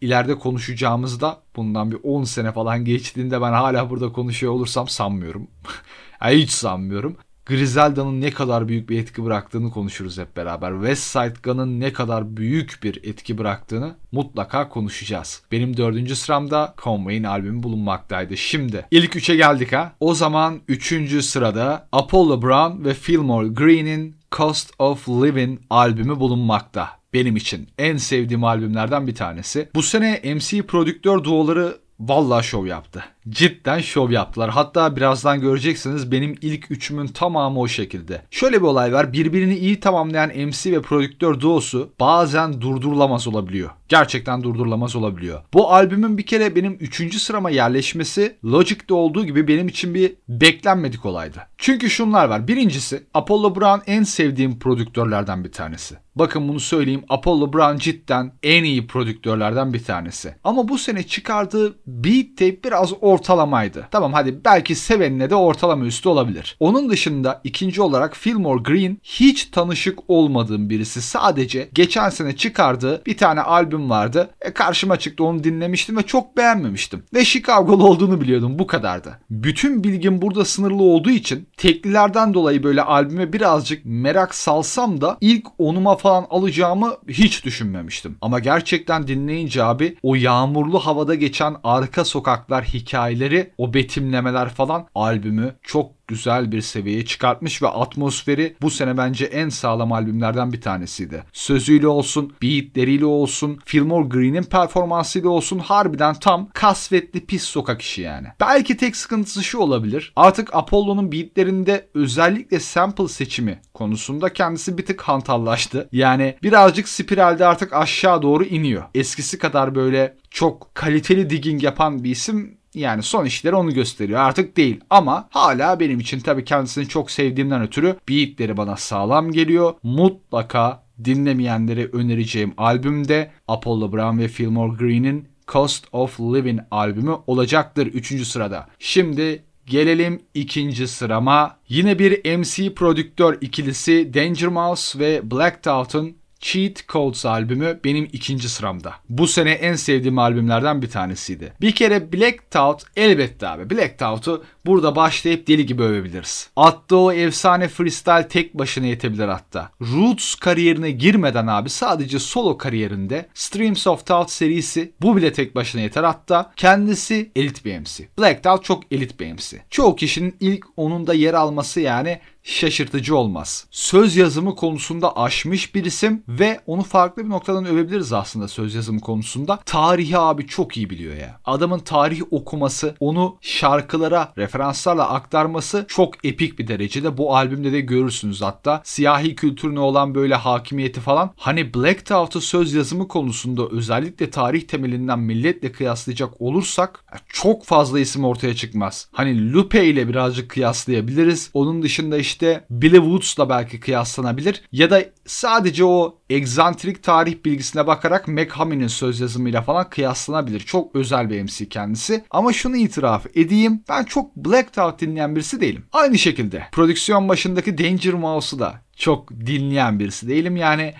ileride 0.00 0.38
konuşacağımızda 0.38 1.40
bundan 1.56 1.90
bir 1.90 1.98
10 2.02 2.24
sene 2.24 2.52
falan 2.52 2.84
geçtiğinde 2.84 3.40
ben 3.40 3.52
hala 3.52 3.90
burada 3.90 4.12
konuşuyor 4.12 4.52
olursam 4.52 4.88
sanmıyorum. 4.88 5.46
yani 6.22 6.36
hiç 6.36 6.50
sanmıyorum. 6.50 7.16
Griselda'nın 7.46 8.20
ne 8.20 8.30
kadar 8.30 8.68
büyük 8.68 8.90
bir 8.90 8.98
etki 8.98 9.24
bıraktığını 9.24 9.70
konuşuruz 9.70 10.18
hep 10.18 10.36
beraber. 10.36 10.72
West 10.72 11.02
Side 11.02 11.34
Gun'ın 11.42 11.80
ne 11.80 11.92
kadar 11.92 12.36
büyük 12.36 12.80
bir 12.82 13.00
etki 13.04 13.38
bıraktığını 13.38 13.94
mutlaka 14.12 14.68
konuşacağız. 14.68 15.42
Benim 15.52 15.76
dördüncü 15.76 16.16
sıramda 16.16 16.74
Conway'in 16.82 17.24
albümü 17.24 17.62
bulunmaktaydı. 17.62 18.36
Şimdi 18.36 18.86
ilk 18.90 19.16
üçe 19.16 19.36
geldik 19.36 19.72
ha. 19.72 19.92
O 20.00 20.14
zaman 20.14 20.60
üçüncü 20.68 21.22
sırada 21.22 21.88
Apollo 21.92 22.42
Brown 22.42 22.84
ve 22.84 22.94
Fillmore 22.94 23.48
Green'in 23.48 24.16
Cost 24.32 24.70
of 24.78 25.08
Living 25.08 25.60
albümü 25.70 26.20
bulunmakta 26.20 27.01
benim 27.14 27.36
için 27.36 27.68
en 27.78 27.96
sevdiğim 27.96 28.44
albümlerden 28.44 29.06
bir 29.06 29.14
tanesi. 29.14 29.68
Bu 29.74 29.82
sene 29.82 30.34
MC 30.34 30.62
prodüktör 30.62 31.24
duoları 31.24 31.78
vallahi 32.00 32.46
şov 32.46 32.66
yaptı 32.66 33.04
cidden 33.28 33.78
şov 33.78 34.10
yaptılar. 34.10 34.50
Hatta 34.50 34.96
birazdan 34.96 35.40
göreceksiniz 35.40 36.12
benim 36.12 36.34
ilk 36.40 36.70
üçümün 36.70 37.06
tamamı 37.06 37.60
o 37.60 37.68
şekilde. 37.68 38.22
Şöyle 38.30 38.56
bir 38.56 38.66
olay 38.66 38.92
var. 38.92 39.12
Birbirini 39.12 39.56
iyi 39.56 39.80
tamamlayan 39.80 40.28
MC 40.28 40.72
ve 40.72 40.82
prodüktör 40.82 41.40
duosu 41.40 41.92
bazen 42.00 42.60
durdurulamaz 42.60 43.26
olabiliyor. 43.28 43.70
Gerçekten 43.88 44.42
durdurulamaz 44.42 44.96
olabiliyor. 44.96 45.40
Bu 45.54 45.72
albümün 45.72 46.18
bir 46.18 46.26
kere 46.26 46.56
benim 46.56 46.76
üçüncü 46.80 47.18
sırama 47.18 47.50
yerleşmesi 47.50 48.36
Logic'te 48.44 48.94
olduğu 48.94 49.24
gibi 49.24 49.48
benim 49.48 49.68
için 49.68 49.94
bir 49.94 50.14
beklenmedik 50.28 51.06
olaydı. 51.06 51.38
Çünkü 51.58 51.90
şunlar 51.90 52.28
var. 52.28 52.48
Birincisi 52.48 53.02
Apollo 53.14 53.54
Brown 53.54 53.90
en 53.90 54.02
sevdiğim 54.02 54.58
prodüktörlerden 54.58 55.44
bir 55.44 55.52
tanesi. 55.52 55.96
Bakın 56.16 56.48
bunu 56.48 56.60
söyleyeyim. 56.60 57.04
Apollo 57.08 57.52
Brown 57.52 57.76
cidden 57.76 58.32
en 58.42 58.64
iyi 58.64 58.86
prodüktörlerden 58.86 59.72
bir 59.72 59.84
tanesi. 59.84 60.34
Ama 60.44 60.68
bu 60.68 60.78
sene 60.78 61.02
çıkardığı 61.02 61.78
Beat 61.86 62.26
Tape 62.36 62.64
biraz 62.64 62.92
ortalamaydı. 63.12 63.88
Tamam 63.90 64.12
hadi 64.12 64.44
belki 64.44 64.74
sevenine 64.74 65.30
de 65.30 65.34
ortalama 65.34 65.84
üstü 65.84 66.08
olabilir. 66.08 66.56
Onun 66.60 66.90
dışında 66.90 67.40
ikinci 67.44 67.82
olarak 67.82 68.16
Fillmore 68.16 68.62
Green 68.62 68.98
hiç 69.02 69.44
tanışık 69.44 69.98
olmadığım 70.08 70.70
birisi. 70.70 71.02
Sadece 71.02 71.68
geçen 71.72 72.10
sene 72.10 72.36
çıkardığı 72.36 73.02
bir 73.06 73.16
tane 73.16 73.40
albüm 73.40 73.90
vardı. 73.90 74.30
E, 74.40 74.52
karşıma 74.52 74.98
çıktı 74.98 75.24
onu 75.24 75.44
dinlemiştim 75.44 75.96
ve 75.96 76.02
çok 76.02 76.36
beğenmemiştim. 76.36 77.04
Ve 77.14 77.24
Chicago'lu 77.24 77.86
olduğunu 77.88 78.20
biliyordum 78.20 78.58
bu 78.58 78.66
kadardı. 78.66 79.18
Bütün 79.30 79.84
bilgim 79.84 80.22
burada 80.22 80.44
sınırlı 80.44 80.82
olduğu 80.82 81.10
için 81.10 81.48
teklilerden 81.56 82.34
dolayı 82.34 82.62
böyle 82.62 82.82
albüme 82.82 83.32
birazcık 83.32 83.82
merak 83.84 84.34
salsam 84.34 85.00
da 85.00 85.18
ilk 85.20 85.46
onuma 85.58 85.96
falan 85.96 86.26
alacağımı 86.30 86.96
hiç 87.08 87.44
düşünmemiştim. 87.44 88.16
Ama 88.20 88.38
gerçekten 88.38 89.06
dinleyince 89.06 89.64
abi 89.64 89.96
o 90.02 90.14
yağmurlu 90.14 90.78
havada 90.78 91.14
geçen 91.14 91.56
arka 91.64 92.04
sokaklar 92.04 92.64
hikaye 92.64 93.01
hikayeleri, 93.02 93.50
o 93.58 93.74
betimlemeler 93.74 94.48
falan 94.48 94.86
albümü 94.94 95.54
çok 95.62 96.08
güzel 96.08 96.52
bir 96.52 96.60
seviyeye 96.60 97.04
çıkartmış 97.04 97.62
ve 97.62 97.68
atmosferi 97.68 98.56
bu 98.62 98.70
sene 98.70 98.96
bence 98.96 99.24
en 99.24 99.48
sağlam 99.48 99.92
albümlerden 99.92 100.52
bir 100.52 100.60
tanesiydi. 100.60 101.24
Sözüyle 101.32 101.86
olsun, 101.86 102.32
beatleriyle 102.42 103.04
olsun, 103.04 103.58
Fillmore 103.64 104.08
Green'in 104.08 104.42
performansıyla 104.42 105.28
olsun 105.28 105.58
harbiden 105.58 106.14
tam 106.14 106.48
kasvetli 106.54 107.26
pis 107.26 107.42
sokak 107.42 107.82
işi 107.82 108.02
yani. 108.02 108.26
Belki 108.40 108.76
tek 108.76 108.96
sıkıntısı 108.96 109.42
şu 109.42 109.58
olabilir. 109.58 110.12
Artık 110.16 110.54
Apollo'nun 110.54 111.12
beatlerinde 111.12 111.88
özellikle 111.94 112.60
sample 112.60 113.08
seçimi 113.08 113.60
konusunda 113.74 114.32
kendisi 114.32 114.78
bir 114.78 114.86
tık 114.86 115.02
hantallaştı. 115.02 115.88
Yani 115.92 116.36
birazcık 116.42 116.88
spiralde 116.88 117.46
artık 117.46 117.72
aşağı 117.72 118.22
doğru 118.22 118.44
iniyor. 118.44 118.82
Eskisi 118.94 119.38
kadar 119.38 119.74
böyle 119.74 120.16
çok 120.30 120.74
kaliteli 120.74 121.30
digging 121.30 121.62
yapan 121.62 122.04
bir 122.04 122.10
isim 122.10 122.61
yani 122.74 123.02
son 123.02 123.24
işleri 123.24 123.54
onu 123.54 123.74
gösteriyor 123.74 124.20
artık 124.20 124.56
değil 124.56 124.80
ama 124.90 125.28
hala 125.30 125.80
benim 125.80 126.00
için 126.00 126.20
tabii 126.20 126.44
kendisini 126.44 126.88
çok 126.88 127.10
sevdiğimden 127.10 127.62
ötürü 127.62 127.96
beatleri 128.08 128.56
bana 128.56 128.76
sağlam 128.76 129.32
geliyor. 129.32 129.74
Mutlaka 129.82 130.82
dinlemeyenlere 131.04 131.86
önereceğim 131.86 132.52
albümde 132.56 133.30
Apollo 133.48 133.92
Brown 133.92 134.18
ve 134.18 134.28
Fillmore 134.28 134.76
Green'in 134.76 135.28
Cost 135.48 135.86
of 135.92 136.20
Living 136.20 136.60
albümü 136.70 137.16
olacaktır 137.26 137.86
3. 137.86 138.26
sırada. 138.26 138.68
Şimdi 138.78 139.42
Gelelim 139.66 140.20
ikinci 140.34 140.88
sırama. 140.88 141.56
Yine 141.68 141.98
bir 141.98 142.38
MC 142.38 142.74
prodüktör 142.74 143.38
ikilisi 143.40 144.14
Danger 144.14 144.48
Mouse 144.48 144.98
ve 144.98 145.30
Black 145.30 145.62
Thought'un 145.62 146.16
Cheat 146.42 146.88
Codes 146.88 147.26
albümü 147.26 147.80
benim 147.84 148.08
ikinci 148.12 148.48
sıramda. 148.48 148.94
Bu 149.08 149.26
sene 149.26 149.50
en 149.50 149.74
sevdiğim 149.74 150.18
albümlerden 150.18 150.82
bir 150.82 150.90
tanesiydi. 150.90 151.52
Bir 151.60 151.74
kere 151.74 152.12
Black 152.12 152.50
Thought 152.50 152.84
elbette 152.96 153.48
abi. 153.48 153.70
Black 153.70 153.98
Thought'u 153.98 154.44
burada 154.66 154.96
başlayıp 154.96 155.48
deli 155.48 155.66
gibi 155.66 155.82
övebiliriz. 155.82 156.50
Attığı 156.56 156.96
o 156.96 157.12
efsane 157.12 157.68
freestyle 157.68 158.28
tek 158.28 158.54
başına 158.54 158.86
yetebilir 158.86 159.28
hatta. 159.28 159.70
Roots 159.80 160.34
kariyerine 160.34 160.90
girmeden 160.90 161.46
abi 161.46 161.70
sadece 161.70 162.18
solo 162.18 162.58
kariyerinde 162.58 163.28
Streams 163.34 163.86
of 163.86 164.06
Thought 164.06 164.30
serisi 164.30 164.92
bu 165.00 165.16
bile 165.16 165.32
tek 165.32 165.54
başına 165.54 165.80
yeter 165.80 166.04
hatta 166.04 166.52
kendisi 166.56 167.30
elit 167.36 167.64
bir 167.64 167.78
MC. 167.78 168.08
Black 168.18 168.42
Thought 168.42 168.64
çok 168.64 168.92
elit 168.92 169.20
bir 169.20 169.32
MC. 169.32 169.62
Çoğu 169.70 169.96
kişinin 169.96 170.36
ilk 170.40 170.64
onunda 170.76 171.14
yer 171.14 171.34
alması 171.34 171.80
yani 171.80 172.20
şaşırtıcı 172.42 173.16
olmaz. 173.16 173.66
Söz 173.70 174.16
yazımı 174.16 174.56
konusunda 174.56 175.16
aşmış 175.16 175.74
bir 175.74 175.84
isim 175.84 176.22
ve 176.28 176.60
onu 176.66 176.82
farklı 176.82 177.24
bir 177.24 177.30
noktadan 177.30 177.66
övebiliriz 177.66 178.12
aslında 178.12 178.48
söz 178.48 178.74
yazımı 178.74 179.00
konusunda. 179.00 179.56
Tarihi 179.56 180.18
abi 180.18 180.46
çok 180.46 180.76
iyi 180.76 180.90
biliyor 180.90 181.16
ya. 181.16 181.40
Adamın 181.44 181.78
tarih 181.78 182.20
okuması, 182.30 182.94
onu 183.00 183.36
şarkılara 183.40 184.32
referanslarla 184.52 185.08
aktarması 185.10 185.84
çok 185.88 186.24
epik 186.24 186.58
bir 186.58 186.68
derecede. 186.68 187.16
Bu 187.16 187.36
albümde 187.36 187.72
de 187.72 187.80
görürsünüz 187.80 188.42
hatta. 188.42 188.80
Siyahi 188.84 189.34
kültürüne 189.34 189.80
olan 189.80 190.14
böyle 190.14 190.34
hakimiyeti 190.34 191.00
falan. 191.00 191.30
Hani 191.36 191.74
Black 191.74 192.06
Thought'u 192.06 192.40
söz 192.40 192.74
yazımı 192.74 193.08
konusunda 193.08 193.68
özellikle 193.68 194.30
tarih 194.30 194.62
temelinden 194.62 195.18
milletle 195.18 195.72
kıyaslayacak 195.72 196.40
olursak 196.40 197.04
çok 197.28 197.64
fazla 197.64 198.00
isim 198.00 198.24
ortaya 198.24 198.54
çıkmaz. 198.56 199.08
Hani 199.12 199.52
Lupe 199.52 199.84
ile 199.84 200.08
birazcık 200.08 200.50
kıyaslayabiliriz. 200.50 201.50
Onun 201.54 201.82
dışında 201.82 202.18
işte 202.18 202.64
Billy 202.70 202.96
Woods'la 202.96 203.48
belki 203.48 203.80
kıyaslanabilir 203.80 204.62
ya 204.72 204.90
da 204.90 205.04
sadece 205.26 205.84
o 205.84 206.18
egzantrik 206.30 207.02
tarih 207.02 207.44
bilgisine 207.44 207.86
bakarak 207.86 208.28
Mac 208.28 208.48
söz 208.88 209.20
yazımıyla 209.20 209.62
falan 209.62 209.90
kıyaslanabilir. 209.90 210.60
Çok 210.60 210.96
özel 210.96 211.30
bir 211.30 211.42
MC 211.42 211.68
kendisi. 211.68 212.24
Ama 212.30 212.52
şunu 212.52 212.76
itiraf 212.76 213.26
edeyim. 213.34 213.84
Ben 213.88 214.04
çok 214.04 214.36
Black 214.36 214.72
Thought 214.72 215.00
dinleyen 215.00 215.36
birisi 215.36 215.60
değilim. 215.60 215.84
Aynı 215.92 216.18
şekilde 216.18 216.66
prodüksiyon 216.72 217.28
başındaki 217.28 217.78
Danger 217.78 218.14
Mouse'u 218.14 218.58
da 218.58 218.74
çok 218.96 219.30
dinleyen 219.30 219.98
birisi 219.98 220.28
değilim. 220.28 220.56
Yani 220.56 220.94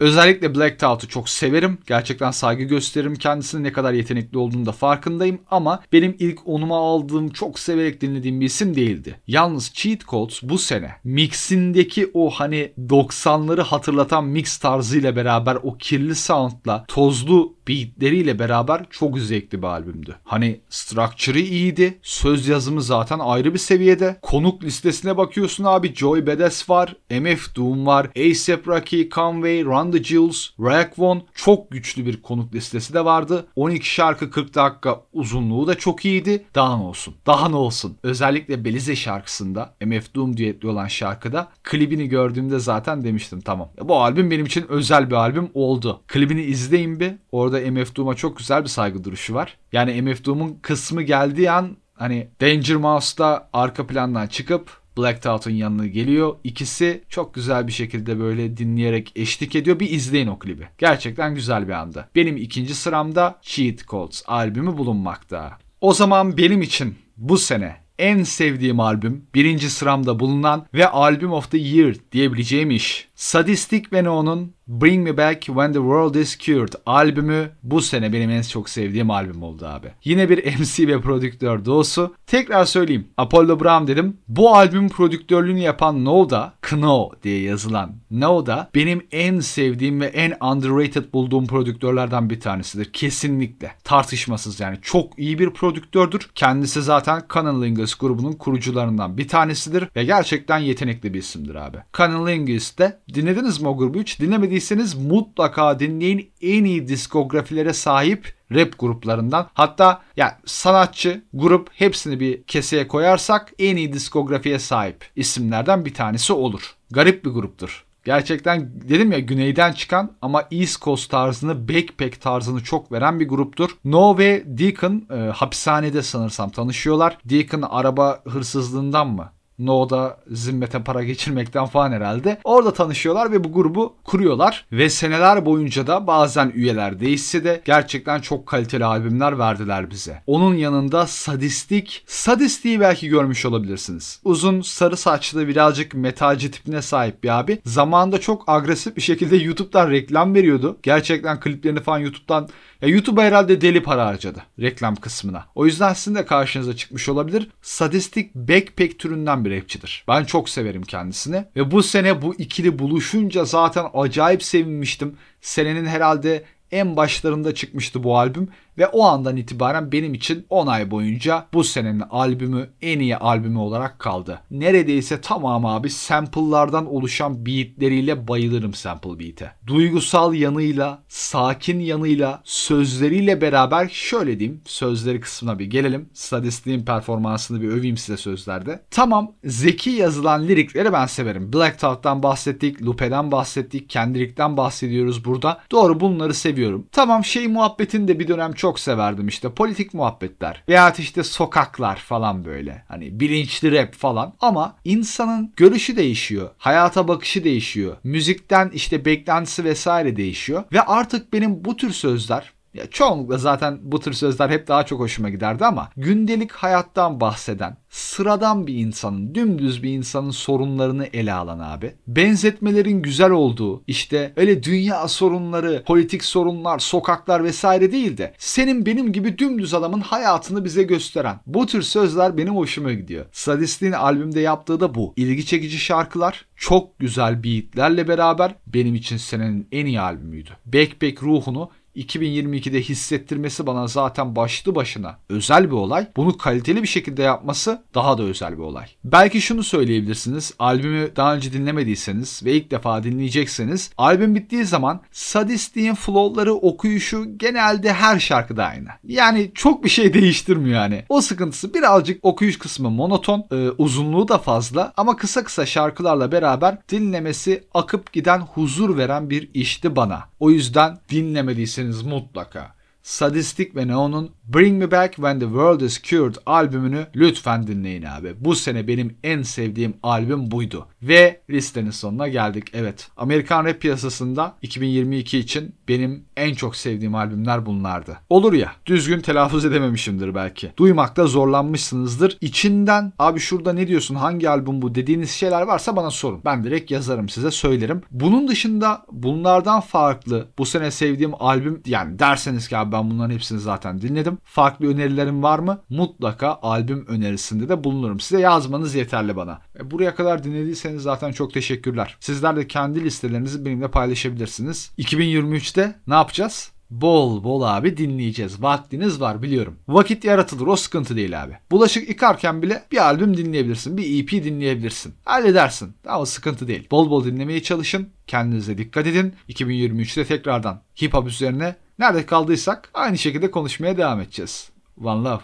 Özellikle 0.00 0.54
Black 0.54 0.78
Thought'u 0.78 1.08
çok 1.08 1.28
severim. 1.28 1.78
Gerçekten 1.86 2.30
saygı 2.30 2.62
gösteririm. 2.62 3.14
Kendisinin 3.14 3.64
ne 3.64 3.72
kadar 3.72 3.92
yetenekli 3.92 4.38
olduğunu 4.38 4.66
da 4.66 4.72
farkındayım. 4.72 5.38
Ama 5.50 5.82
benim 5.92 6.16
ilk 6.18 6.48
onuma 6.48 6.76
aldığım, 6.76 7.28
çok 7.28 7.58
severek 7.58 8.00
dinlediğim 8.00 8.40
bir 8.40 8.46
isim 8.46 8.76
değildi. 8.76 9.20
Yalnız 9.26 9.72
Cheat 9.74 10.00
Codes 10.00 10.42
bu 10.42 10.58
sene 10.58 10.90
mixindeki 11.04 12.10
o 12.14 12.30
hani 12.30 12.72
90'ları 12.78 13.60
hatırlatan 13.60 14.24
mix 14.24 14.58
tarzıyla 14.58 15.16
beraber 15.16 15.58
o 15.62 15.76
kirli 15.78 16.14
soundla, 16.14 16.84
tozlu 16.88 17.55
beatleriyle 17.68 18.38
beraber 18.38 18.86
çok 18.90 19.18
zevkli 19.18 19.62
bir 19.62 19.66
albümdü. 19.66 20.16
Hani 20.24 20.60
structure'ı 20.70 21.40
iyiydi. 21.40 21.98
Söz 22.02 22.48
yazımı 22.48 22.82
zaten 22.82 23.18
ayrı 23.18 23.54
bir 23.54 23.58
seviyede. 23.58 24.18
Konuk 24.22 24.64
listesine 24.64 25.16
bakıyorsun 25.16 25.64
abi. 25.64 25.94
Joy 25.94 26.26
Badass 26.26 26.70
var. 26.70 26.96
MF 27.10 27.56
Doom 27.56 27.86
var. 27.86 28.04
A$AP 28.06 28.68
Rocky, 28.68 29.08
Conway, 29.08 29.64
Run 29.64 29.92
the 29.92 30.04
Jewels, 30.04 30.48
Raekwon 30.60 31.22
çok 31.34 31.70
güçlü 31.70 32.06
bir 32.06 32.22
konuk 32.22 32.54
listesi 32.54 32.94
de 32.94 33.04
vardı. 33.04 33.46
12 33.56 33.90
şarkı 33.90 34.30
40 34.30 34.54
dakika 34.54 35.00
uzunluğu 35.12 35.66
da 35.66 35.74
çok 35.74 36.04
iyiydi. 36.04 36.44
Daha 36.54 36.76
ne 36.76 36.82
olsun? 36.82 37.14
Daha 37.26 37.48
ne 37.48 37.56
olsun? 37.56 37.96
Özellikle 38.02 38.64
Belize 38.64 38.96
şarkısında 38.96 39.74
MF 39.84 40.14
Doom 40.14 40.36
düetli 40.36 40.68
olan 40.68 40.86
şarkıda 40.86 41.48
klibini 41.62 42.08
gördüğümde 42.08 42.58
zaten 42.58 43.04
demiştim 43.04 43.40
tamam. 43.40 43.68
Bu 43.82 44.00
albüm 44.00 44.30
benim 44.30 44.46
için 44.46 44.66
özel 44.68 45.10
bir 45.10 45.14
albüm 45.14 45.50
oldu. 45.54 46.00
Klibini 46.06 46.42
izleyin 46.42 47.00
bir. 47.00 47.12
Orada 47.32 47.55
da 47.56 47.70
MF 47.70 47.96
Doom'a 47.96 48.14
çok 48.14 48.38
güzel 48.38 48.62
bir 48.62 48.68
saygı 48.68 49.04
duruşu 49.04 49.34
var. 49.34 49.56
Yani 49.72 50.02
MF 50.02 50.24
Doom'un 50.24 50.58
kısmı 50.62 51.02
geldiği 51.02 51.50
an 51.50 51.76
hani 51.94 52.28
Danger 52.40 52.76
Mouse'da 52.76 53.48
arka 53.52 53.86
plandan 53.86 54.26
çıkıp 54.26 54.70
Black 54.98 55.22
Thought'un 55.22 55.50
yanına 55.50 55.86
geliyor. 55.86 56.36
İkisi 56.44 57.04
çok 57.08 57.34
güzel 57.34 57.66
bir 57.66 57.72
şekilde 57.72 58.18
böyle 58.18 58.56
dinleyerek 58.56 59.12
eşlik 59.16 59.56
ediyor. 59.56 59.80
Bir 59.80 59.90
izleyin 59.90 60.26
o 60.26 60.38
klibi. 60.38 60.68
Gerçekten 60.78 61.34
güzel 61.34 61.68
bir 61.68 61.72
anda. 61.72 62.08
Benim 62.14 62.36
ikinci 62.36 62.74
sıramda 62.74 63.38
Cheat 63.42 63.86
Codes 63.86 64.22
albümü 64.26 64.78
bulunmakta. 64.78 65.58
O 65.80 65.94
zaman 65.94 66.36
benim 66.36 66.62
için 66.62 66.94
bu 67.16 67.38
sene 67.38 67.76
en 67.98 68.22
sevdiğim 68.22 68.80
albüm, 68.80 69.26
birinci 69.34 69.70
sıramda 69.70 70.20
bulunan 70.20 70.66
ve 70.74 70.88
Album 70.88 71.32
of 71.32 71.50
the 71.50 71.58
Year 71.58 71.94
diyebileceğim 72.12 72.70
iş. 72.70 73.08
Sadistic 73.16 73.84
ve 73.92 74.04
No'nun 74.04 74.52
Bring 74.68 75.04
Me 75.04 75.16
Back 75.16 75.42
When 75.42 75.72
The 75.72 75.78
World 75.78 76.14
Is 76.14 76.38
Cured 76.38 76.72
albümü 76.86 77.50
bu 77.62 77.82
sene 77.82 78.12
benim 78.12 78.30
en 78.30 78.42
çok 78.42 78.68
sevdiğim 78.68 79.10
albüm 79.10 79.42
oldu 79.42 79.66
abi. 79.66 79.88
Yine 80.04 80.30
bir 80.30 80.38
MC 80.60 80.88
ve 80.88 81.00
prodüktör 81.00 81.64
doğusu. 81.64 82.14
Tekrar 82.26 82.64
söyleyeyim. 82.64 83.08
Apollo 83.16 83.60
Brown 83.60 83.86
dedim. 83.86 84.16
Bu 84.28 84.54
albüm 84.54 84.88
prodüktörlüğünü 84.88 85.58
yapan 85.58 86.04
Noda, 86.04 86.54
Kno 86.60 87.10
diye 87.22 87.42
yazılan 87.42 87.96
Noda 88.10 88.70
benim 88.74 89.06
en 89.12 89.40
sevdiğim 89.40 90.00
ve 90.00 90.06
en 90.06 90.34
underrated 90.40 91.12
bulduğum 91.12 91.46
prodüktörlerden 91.46 92.30
bir 92.30 92.40
tanesidir. 92.40 92.92
Kesinlikle. 92.92 93.72
Tartışmasız 93.84 94.60
yani. 94.60 94.78
Çok 94.82 95.18
iyi 95.18 95.38
bir 95.38 95.50
prodüktördür. 95.50 96.30
Kendisi 96.34 96.82
zaten 96.82 97.22
Canon 97.34 97.62
Lingus 97.62 97.94
grubunun 97.94 98.32
kurucularından 98.32 99.18
bir 99.18 99.28
tanesidir 99.28 99.88
ve 99.96 100.04
gerçekten 100.04 100.58
yetenekli 100.58 101.14
bir 101.14 101.18
isimdir 101.18 101.54
abi. 101.54 101.78
Canon 101.98 102.26
Lingus 102.26 102.78
de 102.78 102.98
dinlediniz 103.14 103.60
mi 103.60 103.68
o 103.68 103.76
grubu 103.76 104.00
hiç? 104.00 104.20
Dinlemediyseniz 104.20 104.94
mutlaka 104.94 105.80
dinleyin. 105.80 106.30
En 106.40 106.64
iyi 106.64 106.88
diskografilere 106.88 107.72
sahip 107.72 108.34
rap 108.54 108.78
gruplarından. 108.78 109.48
Hatta 109.54 110.02
ya 110.16 110.38
sanatçı, 110.44 111.22
grup 111.34 111.70
hepsini 111.72 112.20
bir 112.20 112.42
keseye 112.42 112.88
koyarsak 112.88 113.52
en 113.58 113.76
iyi 113.76 113.92
diskografiye 113.92 114.58
sahip 114.58 115.10
isimlerden 115.16 115.84
bir 115.84 115.94
tanesi 115.94 116.32
olur. 116.32 116.74
Garip 116.90 117.24
bir 117.24 117.30
gruptur. 117.30 117.86
Gerçekten 118.04 118.70
dedim 118.88 119.12
ya 119.12 119.18
güneyden 119.18 119.72
çıkan 119.72 120.12
ama 120.22 120.44
East 120.50 120.82
Coast 120.82 121.10
tarzını, 121.10 121.68
backpack 121.68 122.20
tarzını 122.20 122.62
çok 122.62 122.92
veren 122.92 123.20
bir 123.20 123.28
gruptur. 123.28 123.70
No 123.84 124.18
ve 124.18 124.42
Deacon 124.46 125.06
e, 125.10 125.16
hapishanede 125.16 126.02
sanırsam 126.02 126.50
tanışıyorlar. 126.50 127.18
Deacon 127.24 127.62
araba 127.62 128.20
hırsızlığından 128.24 129.08
mı 129.08 129.32
No'da 129.58 130.18
zimmete 130.30 130.84
para 130.84 131.04
geçirmekten 131.04 131.66
falan 131.66 131.92
herhalde. 131.92 132.40
Orada 132.44 132.72
tanışıyorlar 132.72 133.32
ve 133.32 133.44
bu 133.44 133.52
grubu 133.52 133.94
kuruyorlar. 134.04 134.66
Ve 134.72 134.90
seneler 134.90 135.46
boyunca 135.46 135.86
da 135.86 136.06
bazen 136.06 136.52
üyeler 136.54 137.00
değişse 137.00 137.44
de 137.44 137.62
gerçekten 137.64 138.20
çok 138.20 138.46
kaliteli 138.46 138.84
albümler 138.84 139.38
verdiler 139.38 139.90
bize. 139.90 140.22
Onun 140.26 140.54
yanında 140.54 141.06
sadistik, 141.06 142.04
sadistiği 142.06 142.80
belki 142.80 143.08
görmüş 143.08 143.46
olabilirsiniz. 143.46 144.20
Uzun 144.24 144.60
sarı 144.60 144.96
saçlı 144.96 145.48
birazcık 145.48 145.94
metalci 145.94 146.50
tipine 146.50 146.82
sahip 146.82 147.24
bir 147.24 147.38
abi. 147.38 147.58
Zamanında 147.64 148.20
çok 148.20 148.44
agresif 148.46 148.96
bir 148.96 149.02
şekilde 149.02 149.36
YouTube'dan 149.36 149.90
reklam 149.90 150.34
veriyordu. 150.34 150.76
Gerçekten 150.82 151.40
kliplerini 151.40 151.80
falan 151.80 151.98
YouTube'dan 151.98 152.48
ya 152.82 152.88
YouTube'a 152.88 153.24
herhalde 153.24 153.60
deli 153.60 153.82
para 153.82 154.06
harcadı 154.06 154.42
reklam 154.60 154.96
kısmına. 154.96 155.44
O 155.54 155.66
yüzden 155.66 155.92
sizin 155.92 156.14
de 156.14 156.26
karşınıza 156.26 156.76
çıkmış 156.76 157.08
olabilir. 157.08 157.48
Sadistik 157.62 158.34
backpack 158.34 158.98
türünden 158.98 159.44
bir 159.44 159.56
rapçidir. 159.56 160.04
Ben 160.08 160.24
çok 160.24 160.48
severim 160.48 160.82
kendisini. 160.82 161.44
Ve 161.56 161.70
bu 161.70 161.82
sene 161.82 162.22
bu 162.22 162.34
ikili 162.34 162.78
buluşunca 162.78 163.44
zaten 163.44 163.86
acayip 163.94 164.42
sevinmiştim. 164.42 165.16
Senenin 165.40 165.86
herhalde 165.86 166.44
en 166.72 166.96
başlarında 166.96 167.54
çıkmıştı 167.54 168.04
bu 168.04 168.18
albüm 168.18 168.48
ve 168.78 168.86
o 168.86 169.04
andan 169.04 169.36
itibaren 169.36 169.92
benim 169.92 170.14
için 170.14 170.46
10 170.50 170.66
ay 170.66 170.90
boyunca 170.90 171.46
bu 171.52 171.64
senenin 171.64 172.02
albümü 172.10 172.68
en 172.82 172.98
iyi 172.98 173.16
albümü 173.16 173.58
olarak 173.58 173.98
kaldı. 173.98 174.40
Neredeyse 174.50 175.20
tamam 175.20 175.66
abi 175.66 175.90
sample'lardan 175.90 176.86
oluşan 176.86 177.46
beatleriyle 177.46 178.28
bayılırım 178.28 178.74
sample 178.74 179.18
beat'e. 179.18 179.52
Duygusal 179.66 180.34
yanıyla, 180.34 181.02
sakin 181.08 181.80
yanıyla, 181.80 182.42
sözleriyle 182.44 183.40
beraber 183.40 183.88
şöyle 183.88 184.38
diyeyim 184.38 184.60
sözleri 184.64 185.20
kısmına 185.20 185.58
bir 185.58 185.66
gelelim. 185.66 186.08
Sadistliğin 186.12 186.84
performansını 186.84 187.62
bir 187.62 187.68
öveyim 187.68 187.96
size 187.96 188.16
sözlerde. 188.16 188.82
Tamam 188.90 189.32
zeki 189.44 189.90
yazılan 189.90 190.48
lirikleri 190.48 190.92
ben 190.92 191.06
severim. 191.06 191.52
Black 191.52 191.78
Thought'tan 191.78 192.22
bahsettik, 192.22 192.82
Lupe'den 192.82 193.32
bahsettik, 193.32 193.90
Kendrick'ten 193.90 194.56
bahsediyoruz 194.56 195.24
burada. 195.24 195.60
Doğru 195.70 196.00
bunları 196.00 196.34
seviyorum. 196.34 196.86
Tamam 196.92 197.24
şey 197.24 197.48
muhabbetin 197.48 198.08
de 198.08 198.18
bir 198.18 198.28
dönem 198.28 198.52
çok 198.52 198.65
çok 198.66 198.80
severdim 198.80 199.28
işte. 199.28 199.54
Politik 199.54 199.94
muhabbetler. 199.94 200.62
Veya 200.68 200.94
işte 200.98 201.22
sokaklar 201.22 201.96
falan 201.96 202.44
böyle. 202.44 202.84
Hani 202.88 203.20
bilinçli 203.20 203.72
rap 203.72 203.94
falan. 203.94 204.34
Ama 204.40 204.76
insanın 204.84 205.52
görüşü 205.56 205.96
değişiyor. 205.96 206.50
Hayata 206.58 207.08
bakışı 207.08 207.44
değişiyor. 207.44 207.96
Müzikten 208.04 208.70
işte 208.74 209.04
beklentisi 209.04 209.64
vesaire 209.64 210.16
değişiyor. 210.16 210.64
Ve 210.72 210.80
artık 210.80 211.32
benim 211.32 211.64
bu 211.64 211.76
tür 211.76 211.90
sözler 211.90 212.55
Ya 212.76 212.90
çoğunlukla 212.90 213.38
zaten 213.38 213.78
bu 213.82 214.00
tür 214.00 214.12
sözler 214.12 214.50
hep 214.50 214.68
daha 214.68 214.86
çok 214.86 215.00
hoşuma 215.00 215.30
giderdi 215.30 215.64
ama 215.64 215.90
gündelik 215.96 216.52
hayattan 216.52 217.20
bahseden, 217.20 217.76
sıradan 217.88 218.66
bir 218.66 218.74
insanın, 218.74 219.34
dümdüz 219.34 219.82
bir 219.82 219.90
insanın 219.90 220.30
sorunlarını 220.30 221.06
ele 221.12 221.32
alan 221.32 221.58
abi. 221.58 221.94
Benzetmelerin 222.06 223.02
güzel 223.02 223.30
olduğu, 223.30 223.82
işte 223.86 224.32
öyle 224.36 224.62
dünya 224.62 225.08
sorunları, 225.08 225.82
politik 225.86 226.24
sorunlar, 226.24 226.78
sokaklar 226.78 227.44
vesaire 227.44 227.92
değil 227.92 228.18
de 228.18 228.34
senin 228.38 228.86
benim 228.86 229.12
gibi 229.12 229.38
dümdüz 229.38 229.74
adamın 229.74 230.00
hayatını 230.00 230.64
bize 230.64 230.82
gösteren. 230.82 231.40
Bu 231.46 231.66
tür 231.66 231.82
sözler 231.82 232.36
benim 232.36 232.56
hoşuma 232.56 232.92
gidiyor. 232.92 233.26
Sadist'in 233.32 233.92
albümde 233.92 234.40
yaptığı 234.40 234.80
da 234.80 234.94
bu. 234.94 235.14
İlgi 235.16 235.46
çekici 235.46 235.78
şarkılar, 235.78 236.46
çok 236.56 236.98
güzel 236.98 237.44
beatlerle 237.44 238.08
beraber 238.08 238.54
benim 238.66 238.94
için 238.94 239.16
senenin 239.16 239.68
en 239.72 239.86
iyi 239.86 240.00
albümüydü. 240.00 240.50
Backpack 240.66 241.22
ruhunu 241.22 241.70
2022'de 241.96 242.82
hissettirmesi 242.82 243.66
bana 243.66 243.86
zaten 243.86 244.36
başlı 244.36 244.74
başına 244.74 245.18
özel 245.28 245.64
bir 245.66 245.76
olay. 245.76 246.06
Bunu 246.16 246.38
kaliteli 246.38 246.82
bir 246.82 246.88
şekilde 246.88 247.22
yapması 247.22 247.82
daha 247.94 248.18
da 248.18 248.22
özel 248.22 248.52
bir 248.52 248.62
olay. 248.62 248.86
Belki 249.04 249.40
şunu 249.40 249.62
söyleyebilirsiniz. 249.62 250.54
Albümü 250.58 251.16
daha 251.16 251.34
önce 251.34 251.52
dinlemediyseniz 251.52 252.42
ve 252.44 252.52
ilk 252.52 252.70
defa 252.70 253.02
dinleyecekseniz 253.02 253.90
albüm 253.98 254.34
bittiği 254.34 254.64
zaman 254.64 255.00
Sadistik'in 255.12 255.94
flowları 255.94 256.54
okuyuşu 256.54 257.38
genelde 257.38 257.92
her 257.92 258.18
şarkıda 258.18 258.64
aynı. 258.64 258.88
Yani 259.04 259.50
çok 259.54 259.84
bir 259.84 259.88
şey 259.88 260.14
değiştirmiyor 260.14 260.76
yani. 260.76 261.04
O 261.08 261.20
sıkıntısı 261.20 261.74
birazcık 261.74 262.24
okuyuş 262.24 262.58
kısmı 262.58 262.90
monoton, 262.90 263.46
e, 263.52 263.70
uzunluğu 263.78 264.28
da 264.28 264.38
fazla 264.38 264.92
ama 264.96 265.16
kısa 265.16 265.44
kısa 265.44 265.66
şarkılarla 265.66 266.32
beraber 266.32 266.78
dinlemesi 266.88 267.64
akıp 267.74 268.12
giden 268.12 268.40
huzur 268.40 268.96
veren 268.96 269.30
bir 269.30 269.50
işti 269.54 269.96
bana. 269.96 270.24
O 270.40 270.50
yüzden 270.50 270.98
dinlemediyseniz 271.10 271.85
mutlaka 272.02 272.76
Sadistik 273.02 273.76
ve 273.76 273.88
Neon'un 273.88 274.35
Bring 274.48 274.78
Me 274.78 274.90
Back 274.90 275.14
When 275.14 275.38
The 275.38 275.46
World 275.46 275.80
Is 275.80 276.02
Cured 276.02 276.34
albümünü 276.46 277.06
lütfen 277.16 277.66
dinleyin 277.66 278.02
abi. 278.02 278.34
Bu 278.40 278.54
sene 278.54 278.88
benim 278.88 279.16
en 279.24 279.42
sevdiğim 279.42 279.94
albüm 280.02 280.50
buydu. 280.50 280.86
Ve 281.02 281.40
listenin 281.50 281.90
sonuna 281.90 282.28
geldik. 282.28 282.64
Evet 282.72 283.08
Amerikan 283.16 283.64
rap 283.64 283.80
piyasasında 283.80 284.54
2022 284.62 285.38
için 285.38 285.74
benim 285.88 286.24
en 286.36 286.54
çok 286.54 286.76
sevdiğim 286.76 287.14
albümler 287.14 287.66
bunlardı. 287.66 288.18
Olur 288.30 288.52
ya 288.52 288.72
düzgün 288.86 289.20
telaffuz 289.20 289.64
edememişimdir 289.64 290.34
belki. 290.34 290.72
Duymakta 290.76 291.26
zorlanmışsınızdır. 291.26 292.38
İçinden 292.40 293.12
abi 293.18 293.40
şurada 293.40 293.72
ne 293.72 293.88
diyorsun 293.88 294.14
hangi 294.14 294.50
albüm 294.50 294.82
bu 294.82 294.94
dediğiniz 294.94 295.30
şeyler 295.30 295.62
varsa 295.62 295.96
bana 295.96 296.10
sorun. 296.10 296.40
Ben 296.44 296.64
direkt 296.64 296.90
yazarım 296.90 297.28
size 297.28 297.50
söylerim. 297.50 298.02
Bunun 298.10 298.48
dışında 298.48 299.06
bunlardan 299.12 299.80
farklı 299.80 300.46
bu 300.58 300.66
sene 300.66 300.90
sevdiğim 300.90 301.32
albüm 301.38 301.82
yani 301.86 302.18
derseniz 302.18 302.68
ki 302.68 302.76
abi 302.76 302.92
ben 302.92 303.10
bunların 303.10 303.34
hepsini 303.34 303.60
zaten 303.60 304.00
dinledim. 304.00 304.35
Farklı 304.44 304.86
önerilerim 304.86 305.42
var 305.42 305.58
mı? 305.58 305.82
Mutlaka 305.88 306.58
albüm 306.62 307.06
önerisinde 307.06 307.68
de 307.68 307.84
bulunurum. 307.84 308.20
Size 308.20 308.40
yazmanız 308.40 308.94
yeterli 308.94 309.36
bana. 309.36 309.60
E, 309.78 309.90
buraya 309.90 310.14
kadar 310.14 310.44
dinlediyseniz 310.44 311.02
zaten 311.02 311.32
çok 311.32 311.54
teşekkürler. 311.54 312.16
Sizler 312.20 312.56
de 312.56 312.66
kendi 312.66 313.04
listelerinizi 313.04 313.64
benimle 313.64 313.88
paylaşabilirsiniz. 313.88 314.92
2023'te 314.98 315.94
ne 316.06 316.14
yapacağız? 316.14 316.70
Bol 316.90 317.44
bol 317.44 317.62
abi 317.62 317.96
dinleyeceğiz. 317.96 318.62
Vaktiniz 318.62 319.20
var 319.20 319.42
biliyorum. 319.42 319.76
Vakit 319.88 320.24
yaratılır 320.24 320.66
o 320.66 320.76
sıkıntı 320.76 321.16
değil 321.16 321.42
abi. 321.42 321.58
Bulaşık 321.70 322.08
yıkarken 322.08 322.62
bile 322.62 322.84
bir 322.92 322.96
albüm 322.96 323.36
dinleyebilirsin. 323.36 323.96
Bir 323.96 324.22
EP 324.22 324.44
dinleyebilirsin. 324.44 325.14
Halledersin. 325.24 325.94
Ama 326.06 326.26
sıkıntı 326.26 326.68
değil. 326.68 326.86
Bol 326.90 327.10
bol 327.10 327.24
dinlemeye 327.24 327.62
çalışın. 327.62 328.08
Kendinize 328.26 328.78
dikkat 328.78 329.06
edin. 329.06 329.34
2023'te 329.48 330.24
tekrardan 330.24 330.82
hip 331.02 331.14
hop 331.14 331.28
üzerine 331.28 331.76
nerede 331.98 332.26
kaldıysak 332.26 332.90
aynı 332.94 333.18
şekilde 333.18 333.50
konuşmaya 333.50 333.96
devam 333.96 334.20
edeceğiz. 334.20 334.70
One 335.04 335.28
love. 335.28 335.40